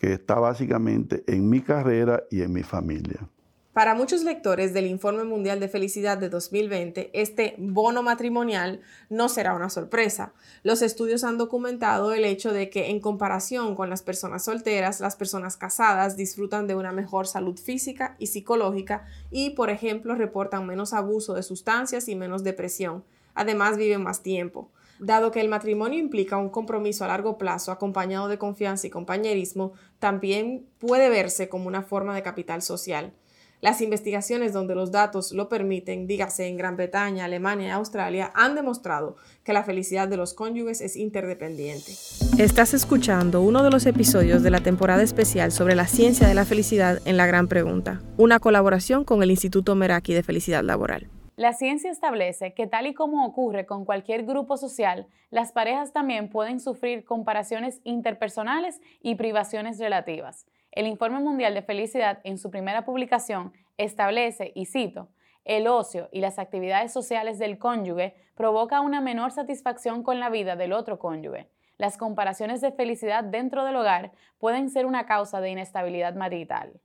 que 0.00 0.14
está 0.14 0.36
básicamente 0.36 1.24
en 1.26 1.50
mi 1.50 1.60
carrera 1.60 2.24
y 2.30 2.40
en 2.40 2.54
mi 2.54 2.62
familia. 2.62 3.28
Para 3.74 3.94
muchos 3.94 4.24
lectores 4.24 4.72
del 4.72 4.86
Informe 4.86 5.24
Mundial 5.24 5.60
de 5.60 5.68
Felicidad 5.68 6.16
de 6.16 6.30
2020, 6.30 7.10
este 7.12 7.54
bono 7.58 8.02
matrimonial 8.02 8.80
no 9.10 9.28
será 9.28 9.54
una 9.54 9.68
sorpresa. 9.68 10.32
Los 10.62 10.80
estudios 10.80 11.22
han 11.22 11.36
documentado 11.36 12.14
el 12.14 12.24
hecho 12.24 12.50
de 12.54 12.70
que 12.70 12.88
en 12.88 13.00
comparación 13.00 13.76
con 13.76 13.90
las 13.90 14.02
personas 14.02 14.42
solteras, 14.42 15.00
las 15.00 15.16
personas 15.16 15.58
casadas 15.58 16.16
disfrutan 16.16 16.66
de 16.66 16.76
una 16.76 16.92
mejor 16.92 17.26
salud 17.26 17.58
física 17.58 18.16
y 18.18 18.28
psicológica 18.28 19.04
y, 19.30 19.50
por 19.50 19.68
ejemplo, 19.68 20.14
reportan 20.14 20.66
menos 20.66 20.94
abuso 20.94 21.34
de 21.34 21.42
sustancias 21.42 22.08
y 22.08 22.16
menos 22.16 22.42
depresión. 22.42 23.04
Además, 23.34 23.76
viven 23.76 24.02
más 24.02 24.22
tiempo. 24.22 24.70
Dado 25.00 25.30
que 25.30 25.40
el 25.40 25.48
matrimonio 25.48 25.98
implica 25.98 26.36
un 26.36 26.50
compromiso 26.50 27.04
a 27.04 27.08
largo 27.08 27.38
plazo 27.38 27.72
acompañado 27.72 28.28
de 28.28 28.36
confianza 28.36 28.86
y 28.86 28.90
compañerismo, 28.90 29.72
también 30.00 30.66
puede 30.78 31.08
verse 31.08 31.48
como 31.48 31.68
una 31.68 31.82
forma 31.82 32.14
de 32.14 32.22
capital 32.22 32.62
social. 32.62 33.12
Las 33.60 33.82
investigaciones 33.82 34.54
donde 34.54 34.74
los 34.74 34.90
datos 34.90 35.32
lo 35.32 35.50
permiten, 35.50 36.06
dígase 36.06 36.46
en 36.46 36.56
Gran 36.56 36.76
Bretaña, 36.76 37.26
Alemania 37.26 37.68
y 37.68 37.70
Australia, 37.72 38.32
han 38.34 38.54
demostrado 38.54 39.16
que 39.44 39.52
la 39.52 39.62
felicidad 39.64 40.08
de 40.08 40.16
los 40.16 40.32
cónyuges 40.32 40.80
es 40.80 40.96
interdependiente. 40.96 41.92
Estás 42.38 42.72
escuchando 42.72 43.42
uno 43.42 43.62
de 43.62 43.70
los 43.70 43.84
episodios 43.84 44.42
de 44.42 44.50
la 44.50 44.60
temporada 44.60 45.02
especial 45.02 45.52
sobre 45.52 45.74
la 45.74 45.86
ciencia 45.86 46.26
de 46.26 46.34
la 46.34 46.46
felicidad 46.46 47.02
en 47.04 47.18
La 47.18 47.26
Gran 47.26 47.48
Pregunta, 47.48 48.00
una 48.16 48.40
colaboración 48.40 49.04
con 49.04 49.22
el 49.22 49.30
Instituto 49.30 49.74
Meraki 49.74 50.14
de 50.14 50.22
Felicidad 50.22 50.64
Laboral. 50.64 51.10
La 51.40 51.54
ciencia 51.54 51.90
establece 51.90 52.52
que 52.52 52.66
tal 52.66 52.86
y 52.86 52.92
como 52.92 53.24
ocurre 53.24 53.64
con 53.64 53.86
cualquier 53.86 54.26
grupo 54.26 54.58
social, 54.58 55.06
las 55.30 55.52
parejas 55.52 55.90
también 55.90 56.28
pueden 56.28 56.60
sufrir 56.60 57.02
comparaciones 57.02 57.80
interpersonales 57.82 58.82
y 59.00 59.14
privaciones 59.14 59.78
relativas. 59.78 60.46
El 60.70 60.86
Informe 60.86 61.20
Mundial 61.20 61.54
de 61.54 61.62
Felicidad 61.62 62.20
en 62.24 62.36
su 62.36 62.50
primera 62.50 62.84
publicación 62.84 63.54
establece, 63.78 64.52
y 64.54 64.66
cito, 64.66 65.08
el 65.46 65.66
ocio 65.66 66.10
y 66.12 66.20
las 66.20 66.38
actividades 66.38 66.92
sociales 66.92 67.38
del 67.38 67.56
cónyuge 67.56 68.14
provoca 68.34 68.82
una 68.82 69.00
menor 69.00 69.32
satisfacción 69.32 70.02
con 70.02 70.20
la 70.20 70.28
vida 70.28 70.56
del 70.56 70.74
otro 70.74 70.98
cónyuge. 70.98 71.48
Las 71.78 71.96
comparaciones 71.96 72.60
de 72.60 72.70
felicidad 72.70 73.24
dentro 73.24 73.64
del 73.64 73.76
hogar 73.76 74.12
pueden 74.38 74.68
ser 74.68 74.84
una 74.84 75.06
causa 75.06 75.40
de 75.40 75.48
inestabilidad 75.48 76.14
marital. 76.14 76.78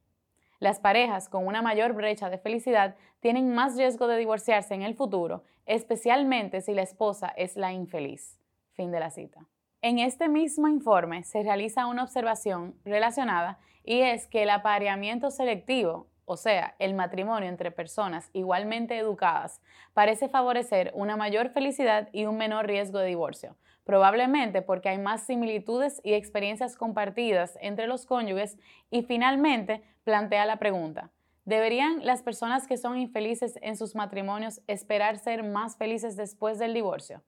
Las 0.59 0.79
parejas 0.79 1.27
con 1.29 1.45
una 1.45 1.61
mayor 1.61 1.93
brecha 1.93 2.29
de 2.29 2.37
felicidad 2.37 2.95
tienen 3.19 3.53
más 3.53 3.75
riesgo 3.75 4.07
de 4.07 4.17
divorciarse 4.17 4.73
en 4.73 4.83
el 4.83 4.95
futuro, 4.95 5.43
especialmente 5.65 6.61
si 6.61 6.73
la 6.73 6.83
esposa 6.83 7.33
es 7.35 7.55
la 7.55 7.73
infeliz. 7.73 8.39
Fin 8.73 8.91
de 8.91 8.99
la 8.99 9.09
cita. 9.09 9.47
En 9.81 9.99
este 9.99 10.29
mismo 10.29 10.67
informe 10.67 11.23
se 11.23 11.43
realiza 11.43 11.87
una 11.87 12.03
observación 12.03 12.75
relacionada 12.85 13.59
y 13.83 14.01
es 14.01 14.27
que 14.27 14.43
el 14.43 14.49
apareamiento 14.49 15.29
selectivo, 15.29 16.07
o 16.25 16.37
sea, 16.37 16.75
el 16.79 16.95
matrimonio 16.95 17.49
entre 17.49 17.69
personas 17.69 18.29
igualmente 18.33 18.97
educadas, 18.97 19.61
parece 19.93 20.27
favorecer 20.27 20.91
una 20.95 21.17
mayor 21.17 21.49
felicidad 21.49 22.09
y 22.13 22.25
un 22.25 22.37
menor 22.37 22.65
riesgo 22.65 22.97
de 22.97 23.09
divorcio, 23.09 23.57
probablemente 23.83 24.63
porque 24.63 24.89
hay 24.89 24.97
más 24.97 25.21
similitudes 25.25 26.01
y 26.03 26.13
experiencias 26.13 26.77
compartidas 26.77 27.57
entre 27.61 27.85
los 27.85 28.07
cónyuges 28.07 28.57
y 28.89 29.03
finalmente 29.03 29.83
plantea 30.05 30.45
la 30.45 30.57
pregunta, 30.57 31.11
¿deberían 31.45 32.05
las 32.05 32.21
personas 32.21 32.67
que 32.67 32.77
son 32.77 32.97
infelices 32.97 33.57
en 33.63 33.75
sus 33.75 33.95
matrimonios 33.95 34.61
esperar 34.67 35.17
ser 35.17 35.43
más 35.43 35.77
felices 35.77 36.15
después 36.15 36.59
del 36.59 36.75
divorcio? 36.75 37.23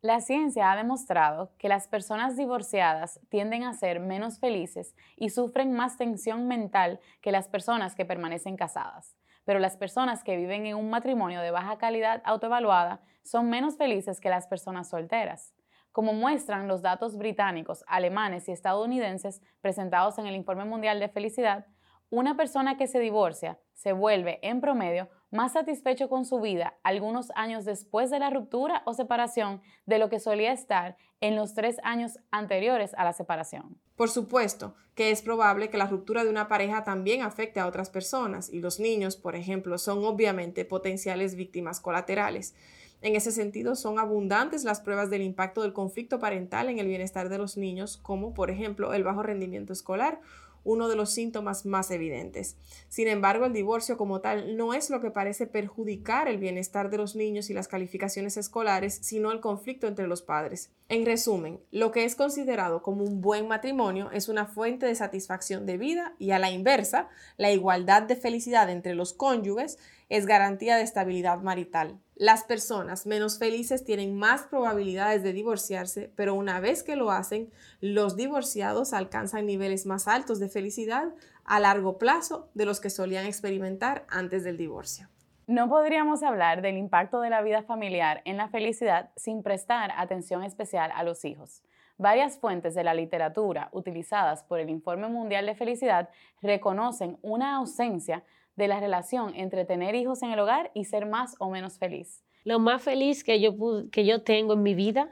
La 0.00 0.20
ciencia 0.20 0.72
ha 0.72 0.76
demostrado 0.76 1.52
que 1.58 1.68
las 1.68 1.88
personas 1.88 2.36
divorciadas 2.36 3.20
tienden 3.28 3.64
a 3.64 3.74
ser 3.74 4.00
menos 4.00 4.40
felices 4.40 4.96
y 5.14 5.28
sufren 5.28 5.74
más 5.74 5.98
tensión 5.98 6.48
mental 6.48 7.00
que 7.20 7.32
las 7.32 7.48
personas 7.48 7.94
que 7.94 8.06
permanecen 8.06 8.56
casadas. 8.56 9.14
Pero 9.44 9.58
las 9.58 9.76
personas 9.76 10.24
que 10.24 10.36
viven 10.36 10.64
en 10.64 10.76
un 10.76 10.88
matrimonio 10.88 11.42
de 11.42 11.50
baja 11.50 11.76
calidad 11.76 12.22
autoevaluada 12.24 13.02
son 13.22 13.50
menos 13.50 13.76
felices 13.76 14.20
que 14.20 14.30
las 14.30 14.46
personas 14.46 14.88
solteras. 14.88 15.54
Como 15.92 16.14
muestran 16.14 16.66
los 16.66 16.80
datos 16.80 17.18
británicos, 17.18 17.84
alemanes 17.86 18.48
y 18.48 18.52
estadounidenses 18.52 19.42
presentados 19.60 20.18
en 20.18 20.26
el 20.26 20.34
Informe 20.34 20.64
Mundial 20.64 20.98
de 20.98 21.10
Felicidad, 21.10 21.66
una 22.12 22.36
persona 22.36 22.76
que 22.76 22.86
se 22.88 23.00
divorcia 23.00 23.58
se 23.72 23.94
vuelve, 23.94 24.38
en 24.42 24.60
promedio, 24.60 25.08
más 25.30 25.54
satisfecho 25.54 26.10
con 26.10 26.26
su 26.26 26.40
vida 26.40 26.74
algunos 26.82 27.32
años 27.34 27.64
después 27.64 28.10
de 28.10 28.18
la 28.18 28.28
ruptura 28.28 28.82
o 28.84 28.92
separación 28.92 29.62
de 29.86 29.98
lo 29.98 30.10
que 30.10 30.20
solía 30.20 30.52
estar 30.52 30.98
en 31.22 31.36
los 31.36 31.54
tres 31.54 31.78
años 31.82 32.18
anteriores 32.30 32.92
a 32.98 33.04
la 33.04 33.14
separación. 33.14 33.78
Por 33.96 34.10
supuesto 34.10 34.74
que 34.94 35.10
es 35.10 35.22
probable 35.22 35.70
que 35.70 35.78
la 35.78 35.86
ruptura 35.86 36.22
de 36.22 36.28
una 36.28 36.48
pareja 36.48 36.84
también 36.84 37.22
afecte 37.22 37.60
a 37.60 37.66
otras 37.66 37.88
personas 37.88 38.52
y 38.52 38.60
los 38.60 38.78
niños, 38.78 39.16
por 39.16 39.34
ejemplo, 39.34 39.78
son 39.78 40.04
obviamente 40.04 40.66
potenciales 40.66 41.34
víctimas 41.34 41.80
colaterales. 41.80 42.54
En 43.00 43.16
ese 43.16 43.32
sentido, 43.32 43.74
son 43.74 43.98
abundantes 43.98 44.64
las 44.64 44.82
pruebas 44.82 45.08
del 45.08 45.22
impacto 45.22 45.62
del 45.62 45.72
conflicto 45.72 46.18
parental 46.18 46.68
en 46.68 46.78
el 46.78 46.88
bienestar 46.88 47.30
de 47.30 47.38
los 47.38 47.56
niños, 47.56 47.96
como 47.96 48.34
por 48.34 48.50
ejemplo 48.50 48.92
el 48.92 49.02
bajo 49.02 49.22
rendimiento 49.22 49.72
escolar 49.72 50.20
uno 50.64 50.88
de 50.88 50.96
los 50.96 51.12
síntomas 51.12 51.66
más 51.66 51.90
evidentes. 51.90 52.56
Sin 52.88 53.08
embargo, 53.08 53.46
el 53.46 53.52
divorcio 53.52 53.96
como 53.96 54.20
tal 54.20 54.56
no 54.56 54.74
es 54.74 54.90
lo 54.90 55.00
que 55.00 55.10
parece 55.10 55.46
perjudicar 55.46 56.28
el 56.28 56.38
bienestar 56.38 56.90
de 56.90 56.98
los 56.98 57.16
niños 57.16 57.50
y 57.50 57.54
las 57.54 57.68
calificaciones 57.68 58.36
escolares, 58.36 58.98
sino 59.02 59.32
el 59.32 59.40
conflicto 59.40 59.86
entre 59.86 60.06
los 60.06 60.22
padres. 60.22 60.70
En 60.88 61.06
resumen, 61.06 61.60
lo 61.70 61.90
que 61.90 62.04
es 62.04 62.14
considerado 62.14 62.82
como 62.82 63.04
un 63.04 63.20
buen 63.20 63.48
matrimonio 63.48 64.10
es 64.12 64.28
una 64.28 64.46
fuente 64.46 64.86
de 64.86 64.94
satisfacción 64.94 65.66
de 65.66 65.78
vida 65.78 66.14
y 66.18 66.32
a 66.32 66.38
la 66.38 66.50
inversa, 66.50 67.08
la 67.36 67.50
igualdad 67.50 68.02
de 68.02 68.16
felicidad 68.16 68.68
entre 68.70 68.94
los 68.94 69.12
cónyuges 69.12 69.78
es 70.12 70.26
garantía 70.26 70.76
de 70.76 70.82
estabilidad 70.82 71.38
marital. 71.38 71.98
Las 72.16 72.44
personas 72.44 73.06
menos 73.06 73.38
felices 73.38 73.82
tienen 73.82 74.14
más 74.14 74.42
probabilidades 74.42 75.22
de 75.22 75.32
divorciarse, 75.32 76.12
pero 76.14 76.34
una 76.34 76.60
vez 76.60 76.82
que 76.82 76.96
lo 76.96 77.10
hacen, 77.10 77.50
los 77.80 78.14
divorciados 78.14 78.92
alcanzan 78.92 79.46
niveles 79.46 79.86
más 79.86 80.08
altos 80.08 80.38
de 80.38 80.50
felicidad 80.50 81.14
a 81.46 81.60
largo 81.60 81.96
plazo 81.96 82.50
de 82.52 82.66
los 82.66 82.78
que 82.78 82.90
solían 82.90 83.24
experimentar 83.24 84.04
antes 84.10 84.44
del 84.44 84.58
divorcio. 84.58 85.08
No 85.46 85.70
podríamos 85.70 86.22
hablar 86.22 86.60
del 86.60 86.76
impacto 86.76 87.22
de 87.22 87.30
la 87.30 87.40
vida 87.40 87.62
familiar 87.62 88.20
en 88.26 88.36
la 88.36 88.48
felicidad 88.48 89.12
sin 89.16 89.42
prestar 89.42 89.92
atención 89.96 90.44
especial 90.44 90.92
a 90.94 91.04
los 91.04 91.24
hijos. 91.24 91.62
Varias 91.96 92.36
fuentes 92.36 92.74
de 92.74 92.84
la 92.84 92.92
literatura 92.92 93.70
utilizadas 93.72 94.42
por 94.42 94.60
el 94.60 94.68
Informe 94.68 95.08
Mundial 95.08 95.46
de 95.46 95.54
Felicidad 95.54 96.10
reconocen 96.42 97.18
una 97.22 97.56
ausencia 97.56 98.24
de 98.56 98.68
la 98.68 98.80
relación 98.80 99.34
entre 99.34 99.64
tener 99.64 99.94
hijos 99.94 100.22
en 100.22 100.30
el 100.30 100.38
hogar 100.38 100.70
y 100.74 100.84
ser 100.84 101.06
más 101.06 101.36
o 101.38 101.50
menos 101.50 101.78
feliz. 101.78 102.22
Lo 102.44 102.58
más 102.58 102.82
feliz 102.82 103.24
que 103.24 103.40
yo, 103.40 103.54
que 103.90 104.04
yo 104.04 104.22
tengo 104.22 104.54
en 104.54 104.62
mi 104.62 104.74
vida, 104.74 105.10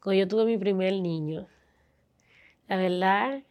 cuando 0.00 0.20
yo 0.20 0.28
tuve 0.28 0.44
mi 0.44 0.58
primer 0.58 0.92
niño. 0.94 1.46
La 2.68 2.76
verdad, 2.76 3.42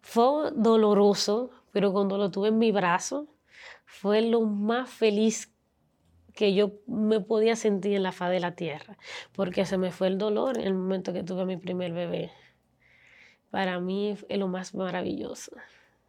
fue 0.00 0.50
doloroso, 0.54 1.50
pero 1.72 1.92
cuando 1.92 2.18
lo 2.18 2.30
tuve 2.30 2.48
en 2.48 2.58
mi 2.58 2.72
brazo, 2.72 3.28
fue 3.84 4.22
lo 4.22 4.42
más 4.42 4.90
feliz 4.90 5.52
que 6.34 6.52
yo 6.54 6.72
me 6.86 7.20
podía 7.20 7.54
sentir 7.54 7.94
en 7.94 8.02
la 8.02 8.12
faz 8.12 8.30
de 8.30 8.40
la 8.40 8.56
tierra, 8.56 8.98
porque 9.32 9.64
se 9.66 9.78
me 9.78 9.92
fue 9.92 10.08
el 10.08 10.18
dolor 10.18 10.58
en 10.58 10.66
el 10.66 10.74
momento 10.74 11.12
que 11.12 11.22
tuve 11.22 11.46
mi 11.46 11.56
primer 11.56 11.92
bebé. 11.92 12.32
Para 13.50 13.78
mí 13.78 14.16
es 14.28 14.38
lo 14.38 14.48
más 14.48 14.74
maravilloso. 14.74 15.52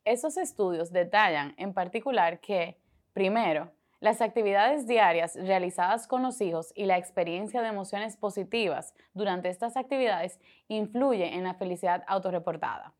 Esos 0.05 0.37
estudios 0.37 0.93
detallan 0.93 1.55
en 1.57 1.73
particular 1.73 2.39
que, 2.39 2.77
primero, 3.13 3.71
las 3.99 4.21
actividades 4.21 4.85
diarias 4.85 5.35
realizadas 5.35 6.05
con 6.05 6.21
los 6.21 6.39
hijos 6.41 6.71
y 6.75 6.85
la 6.85 6.99
experiencia 6.99 7.63
de 7.63 7.69
emociones 7.69 8.15
positivas 8.15 8.93
durante 9.15 9.49
estas 9.49 9.75
actividades 9.75 10.39
influye 10.67 11.33
en 11.33 11.43
la 11.43 11.55
felicidad 11.55 12.03
autorreportada. 12.05 12.93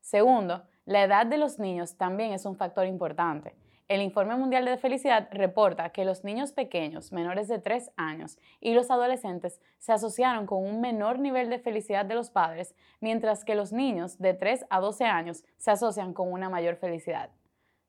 Segundo, 0.00 0.62
la 0.86 1.02
edad 1.02 1.26
de 1.26 1.36
los 1.36 1.58
niños 1.58 1.98
también 1.98 2.32
es 2.32 2.46
un 2.46 2.56
factor 2.56 2.86
importante. 2.86 3.54
El 3.90 4.02
Informe 4.02 4.36
Mundial 4.36 4.64
de 4.66 4.76
Felicidad 4.76 5.26
reporta 5.32 5.90
que 5.90 6.04
los 6.04 6.22
niños 6.22 6.52
pequeños 6.52 7.10
menores 7.10 7.48
de 7.48 7.58
3 7.58 7.90
años 7.96 8.38
y 8.60 8.72
los 8.72 8.88
adolescentes 8.88 9.60
se 9.80 9.92
asociaron 9.92 10.46
con 10.46 10.64
un 10.64 10.80
menor 10.80 11.18
nivel 11.18 11.50
de 11.50 11.58
felicidad 11.58 12.04
de 12.04 12.14
los 12.14 12.30
padres, 12.30 12.76
mientras 13.00 13.44
que 13.44 13.56
los 13.56 13.72
niños 13.72 14.20
de 14.20 14.32
3 14.32 14.66
a 14.70 14.78
12 14.78 15.06
años 15.06 15.44
se 15.56 15.72
asocian 15.72 16.14
con 16.14 16.30
una 16.30 16.48
mayor 16.48 16.76
felicidad. 16.76 17.30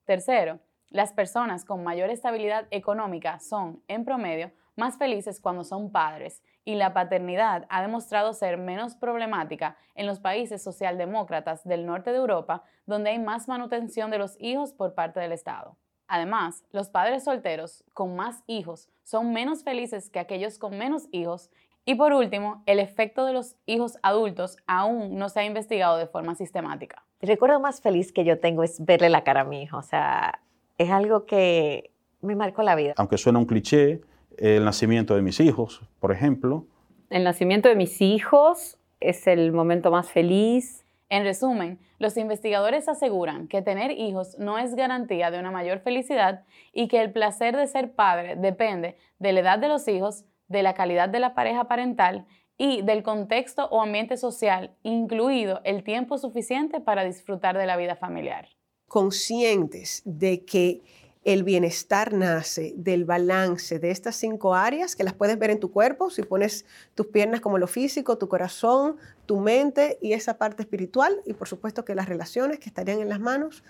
Tercero, 0.06 0.58
Las 0.90 1.14
personas 1.14 1.66
con 1.66 1.84
mayor 1.84 2.10
estabilidad 2.10 2.66
económica 2.72 3.40
son, 3.40 3.84
en 3.88 4.04
promedio, 4.04 4.52
más 4.76 4.98
felices 4.98 5.40
cuando 5.40 5.64
son 5.64 5.92
padres 5.92 6.42
y 6.66 6.76
la 6.76 6.94
paternidad 6.94 7.68
ha 7.70 7.82
demostrado 7.84 8.34
ser 8.34 8.58
menos 8.58 8.96
problemática 8.96 9.78
en 9.94 10.08
los 10.08 10.20
países 10.20 10.64
socialdemócratas 10.64 11.64
del 11.64 11.86
norte 11.86 12.10
de 12.12 12.18
Europa, 12.18 12.64
donde 12.88 13.12
hay 13.12 13.20
más 13.20 13.48
manutención 13.48 14.10
de 14.10 14.18
los 14.18 14.36
hijos 14.40 14.74
por 14.74 14.96
parte 14.96 15.20
del 15.20 15.32
Estado. 15.32 15.78
Además, 16.14 16.66
los 16.74 16.90
padres 16.90 17.24
solteros 17.24 17.86
con 17.94 18.18
más 18.18 18.44
hijos 18.46 18.90
son 19.06 19.32
menos 19.32 19.64
felices 19.64 20.10
que 20.10 20.20
aquellos 20.20 20.58
con 20.58 20.78
menos 20.78 21.08
hijos. 21.14 21.50
Y 21.86 21.96
por 21.96 22.12
último, 22.12 22.64
el 22.66 22.80
efecto 22.80 23.26
de 23.26 23.32
los 23.32 23.56
hijos 23.66 23.98
adultos 24.04 24.58
aún 24.68 25.16
no 25.16 25.30
se 25.30 25.40
ha 25.40 25.46
investigado 25.46 25.98
de 25.98 26.08
forma 26.08 26.36
sistemática. 26.36 27.06
El 27.22 27.30
recuerdo 27.30 27.62
más 27.62 27.80
feliz 27.80 28.12
que 28.12 28.26
yo 28.26 28.42
tengo 28.42 28.62
es 28.64 28.84
verle 28.84 29.08
la 29.08 29.24
cara 29.24 29.42
a 29.42 29.44
mi 29.46 29.64
hijo. 29.64 29.78
O 29.78 29.84
sea, 29.84 30.42
es 30.78 30.90
algo 30.90 31.26
que 31.26 31.92
me 32.20 32.36
marcó 32.36 32.62
la 32.62 32.76
vida. 32.76 32.94
Aunque 32.98 33.18
suena 33.18 33.40
un 33.40 33.46
cliché, 33.46 34.02
el 34.36 34.66
nacimiento 34.66 35.16
de 35.16 35.22
mis 35.22 35.40
hijos, 35.40 35.82
por 36.02 36.12
ejemplo. 36.12 36.66
El 37.10 37.24
nacimiento 37.24 37.70
de 37.70 37.76
mis 37.76 38.02
hijos 38.02 38.78
es 39.00 39.28
el 39.28 39.54
momento 39.54 39.92
más 39.92 40.12
feliz. 40.12 40.81
En 41.12 41.26
resumen, 41.26 41.78
los 42.00 42.16
investigadores 42.16 42.88
aseguran 42.88 43.50
que 43.50 43.62
tener 43.62 43.92
hijos 43.92 44.40
no 44.40 44.58
es 44.58 44.76
garantía 44.76 45.30
de 45.30 45.40
una 45.40 45.52
mayor 45.52 45.82
felicidad 45.82 46.46
y 46.72 46.88
que 46.88 47.02
el 47.02 47.12
placer 47.12 47.54
de 47.58 47.68
ser 47.68 47.92
padre 47.92 48.38
depende 48.38 48.96
de 49.20 49.34
la 49.34 49.42
edad 49.42 49.60
de 49.60 49.68
los 49.68 49.90
hijos, 49.90 50.24
de 50.48 50.64
la 50.64 50.74
calidad 50.74 51.10
de 51.10 51.20
la 51.20 51.36
pareja 51.36 51.66
parental 51.66 52.28
y 52.58 52.82
del 52.84 53.04
contexto 53.04 53.68
o 53.72 53.82
ambiente 53.82 54.16
social, 54.16 54.74
incluido 54.84 55.60
el 55.66 55.84
tiempo 55.84 56.18
suficiente 56.18 56.80
para 56.80 57.04
disfrutar 57.04 57.58
de 57.58 57.66
la 57.66 57.76
vida 57.76 57.98
familiar. 57.98 58.48
Conscientes 58.88 60.04
de 60.06 60.46
que 60.46 60.82
el 61.24 61.44
bienestar 61.44 62.14
nace 62.14 62.74
del 62.76 63.06
balance 63.06 63.78
de 63.78 63.92
estas 63.92 64.16
cinco 64.16 64.56
áreas 64.56 64.96
que 64.96 65.04
las 65.04 65.14
puedes 65.14 65.38
ver 65.38 65.52
en 65.52 65.60
tu 65.60 65.72
cuerpo, 65.72 66.10
si 66.10 66.24
pones 66.24 66.66
tus 66.96 67.08
piernas 67.08 67.42
como 67.42 67.60
lo 67.60 67.68
físico, 67.68 68.18
tu 68.18 68.28
corazón, 68.28 68.98
tu 69.28 69.40
mente 69.40 70.00
y 70.02 70.14
esa 70.14 70.38
parte 70.38 70.64
espiritual, 70.64 71.22
y 71.26 71.34
por 71.34 71.48
supuesto 71.48 71.86
que 71.86 71.94
las 71.94 72.10
relaciones 72.10 72.60
que 72.60 72.70
estarían 72.70 73.00
en 73.00 73.10
las 73.10 73.20
manos, 73.20 73.64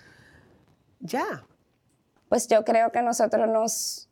ya. 1.00 1.44
Pues 2.28 2.48
yo 2.48 2.64
creo 2.64 2.90
que 2.90 3.02
nosotros 3.02 3.46
nos, 3.48 4.08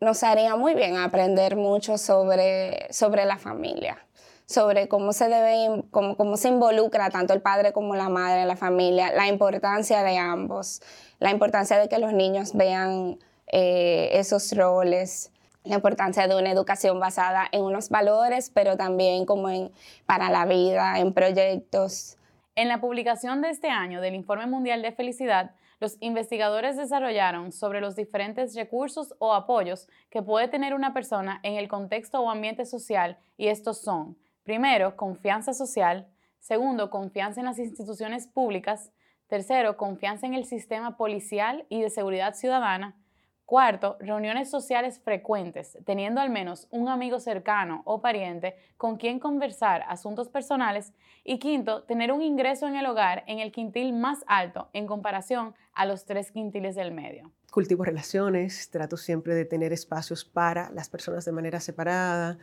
nos 0.00 0.24
haría 0.24 0.56
muy 0.56 0.74
bien 0.74 0.96
aprender 0.96 1.54
mucho 1.54 1.98
sobre, 1.98 2.88
sobre 2.90 3.24
la 3.24 3.38
familia 3.38 4.04
sobre 4.52 4.88
cómo 4.88 5.12
se 5.12 5.28
debe, 5.28 5.84
cómo, 5.90 6.16
cómo 6.16 6.36
se 6.36 6.48
involucra 6.48 7.10
tanto 7.10 7.34
el 7.34 7.42
padre 7.42 7.72
como 7.72 7.96
la 7.96 8.08
madre 8.08 8.42
en 8.42 8.48
la 8.48 8.56
familia, 8.56 9.12
la 9.12 9.26
importancia 9.26 10.02
de 10.02 10.18
ambos, 10.18 10.82
la 11.18 11.30
importancia 11.30 11.78
de 11.78 11.88
que 11.88 11.98
los 11.98 12.12
niños 12.12 12.54
vean 12.54 13.18
eh, 13.46 14.10
esos 14.12 14.56
roles, 14.56 15.32
la 15.64 15.76
importancia 15.76 16.26
de 16.26 16.36
una 16.36 16.50
educación 16.50 17.00
basada 17.00 17.48
en 17.52 17.62
unos 17.62 17.88
valores, 17.88 18.50
pero 18.50 18.76
también 18.76 19.26
como 19.26 19.48
en, 19.50 19.72
para 20.06 20.30
la 20.30 20.44
vida, 20.46 20.98
en 20.98 21.12
proyectos. 21.12 22.16
En 22.54 22.68
la 22.68 22.80
publicación 22.80 23.40
de 23.40 23.50
este 23.50 23.68
año 23.68 24.00
del 24.00 24.14
Informe 24.14 24.46
Mundial 24.46 24.82
de 24.82 24.92
Felicidad, 24.92 25.52
los 25.80 25.96
investigadores 26.00 26.76
desarrollaron 26.76 27.50
sobre 27.50 27.80
los 27.80 27.96
diferentes 27.96 28.54
recursos 28.54 29.14
o 29.18 29.34
apoyos 29.34 29.88
que 30.10 30.22
puede 30.22 30.46
tener 30.48 30.74
una 30.74 30.94
persona 30.94 31.40
en 31.42 31.54
el 31.54 31.66
contexto 31.66 32.20
o 32.20 32.30
ambiente 32.30 32.66
social 32.66 33.18
y 33.36 33.48
estos 33.48 33.80
son 33.80 34.16
Primero, 34.44 34.96
confianza 34.96 35.54
social. 35.54 36.08
Segundo, 36.40 36.90
confianza 36.90 37.40
en 37.40 37.46
las 37.46 37.58
instituciones 37.58 38.26
públicas. 38.26 38.92
Tercero, 39.28 39.76
confianza 39.76 40.26
en 40.26 40.34
el 40.34 40.44
sistema 40.44 40.96
policial 40.96 41.64
y 41.68 41.80
de 41.80 41.90
seguridad 41.90 42.34
ciudadana. 42.34 42.96
Cuarto, 43.44 43.96
reuniones 44.00 44.50
sociales 44.50 45.00
frecuentes, 45.00 45.78
teniendo 45.84 46.20
al 46.20 46.30
menos 46.30 46.68
un 46.70 46.88
amigo 46.88 47.20
cercano 47.20 47.82
o 47.84 48.00
pariente 48.00 48.56
con 48.76 48.96
quien 48.96 49.20
conversar 49.20 49.84
asuntos 49.88 50.28
personales. 50.28 50.92
Y 51.22 51.38
quinto, 51.38 51.84
tener 51.84 52.12
un 52.12 52.22
ingreso 52.22 52.66
en 52.66 52.76
el 52.76 52.86
hogar 52.86 53.24
en 53.26 53.38
el 53.38 53.52
quintil 53.52 53.92
más 53.92 54.24
alto 54.26 54.70
en 54.72 54.86
comparación 54.86 55.54
a 55.72 55.86
los 55.86 56.04
tres 56.04 56.32
quintiles 56.32 56.74
del 56.74 56.92
medio. 56.92 57.30
Cultivo 57.52 57.84
relaciones, 57.84 58.70
trato 58.70 58.96
siempre 58.96 59.34
de 59.34 59.44
tener 59.44 59.74
espacios 59.74 60.24
para 60.24 60.70
las 60.70 60.88
personas 60.88 61.26
de 61.26 61.32
manera 61.32 61.60
separada. 61.60 62.38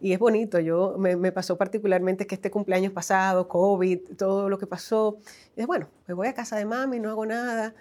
Y 0.00 0.14
es 0.14 0.18
bonito, 0.18 0.58
yo 0.58 0.96
me, 0.98 1.32
pasó 1.32 1.58
particularmente 1.58 2.26
que 2.26 2.34
este 2.34 2.50
cumpleaños 2.50 2.90
pasado, 2.90 3.46
COVID, 3.46 4.16
todo 4.16 4.48
lo 4.48 4.56
que 4.56 4.66
pasó, 4.66 5.18
es 5.54 5.66
bueno, 5.66 5.90
me 6.06 6.14
voy 6.14 6.28
a 6.28 6.32
casa 6.32 6.56
de 6.56 6.64
mami, 6.64 6.98
no 6.98 7.10
hago 7.10 7.26
nada. 7.26 7.74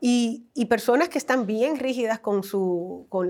Y, 0.00 0.46
personas 0.66 1.08
que 1.08 1.18
están 1.18 1.44
bien 1.44 1.76
rígidas 1.76 2.20
con, 2.20 2.44
su, 2.44 3.06
con 3.08 3.28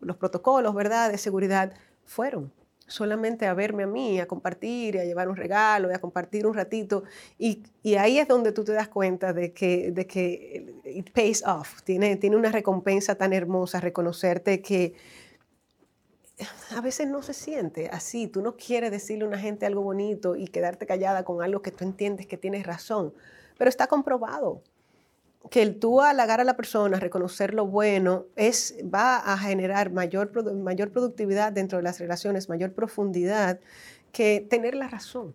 los 0.00 0.16
protocolos, 0.16 0.72
¿verdad?, 0.72 1.10
de 1.10 1.18
seguridad, 1.18 1.74
fueron 2.04 2.52
solamente 2.90 3.46
a 3.46 3.54
verme 3.54 3.84
a 3.84 3.86
mí, 3.86 4.20
a 4.20 4.26
compartir, 4.26 4.98
a 4.98 5.04
llevar 5.04 5.28
un 5.28 5.36
regalo, 5.36 5.94
a 5.94 5.98
compartir 5.98 6.46
un 6.46 6.54
ratito. 6.54 7.04
Y, 7.38 7.62
y, 7.82 7.94
ahí 7.94 8.18
es 8.18 8.28
donde 8.28 8.52
tú 8.52 8.64
te 8.64 8.72
das 8.72 8.88
cuenta 8.88 9.32
de 9.32 9.52
que, 9.52 9.92
de 9.92 10.06
que 10.06 10.74
it 10.84 11.10
pays 11.12 11.42
off, 11.46 11.82
tiene, 11.82 12.16
tiene 12.16 12.36
una 12.36 12.50
recompensa 12.50 13.14
tan 13.14 13.32
hermosa 13.32 13.80
reconocerte 13.80 14.60
que 14.60 14.94
a 16.70 16.80
veces 16.80 17.06
no 17.08 17.22
se 17.22 17.34
siente 17.34 17.88
así. 17.92 18.26
Tú 18.26 18.42
no 18.42 18.56
quieres 18.56 18.90
decirle 18.90 19.24
a 19.24 19.28
una 19.28 19.38
gente 19.38 19.66
algo 19.66 19.82
bonito 19.82 20.36
y 20.36 20.48
quedarte 20.48 20.86
callada 20.86 21.24
con 21.24 21.42
algo 21.42 21.62
que 21.62 21.70
tú 21.70 21.84
entiendes 21.84 22.26
que 22.26 22.36
tienes 22.36 22.66
razón, 22.66 23.14
pero 23.56 23.68
está 23.68 23.86
comprobado 23.86 24.62
que 25.48 25.62
el 25.62 25.78
tú 25.78 26.00
halagar 26.00 26.40
a 26.40 26.44
la 26.44 26.56
persona, 26.56 27.00
reconocer 27.00 27.54
lo 27.54 27.66
bueno, 27.66 28.26
es, 28.36 28.76
va 28.82 29.16
a 29.16 29.38
generar 29.38 29.90
mayor, 29.90 30.30
mayor 30.54 30.90
productividad 30.90 31.52
dentro 31.52 31.78
de 31.78 31.84
las 31.84 31.98
relaciones, 31.98 32.48
mayor 32.48 32.72
profundidad 32.72 33.60
que 34.12 34.46
tener 34.48 34.74
la 34.74 34.88
razón. 34.88 35.34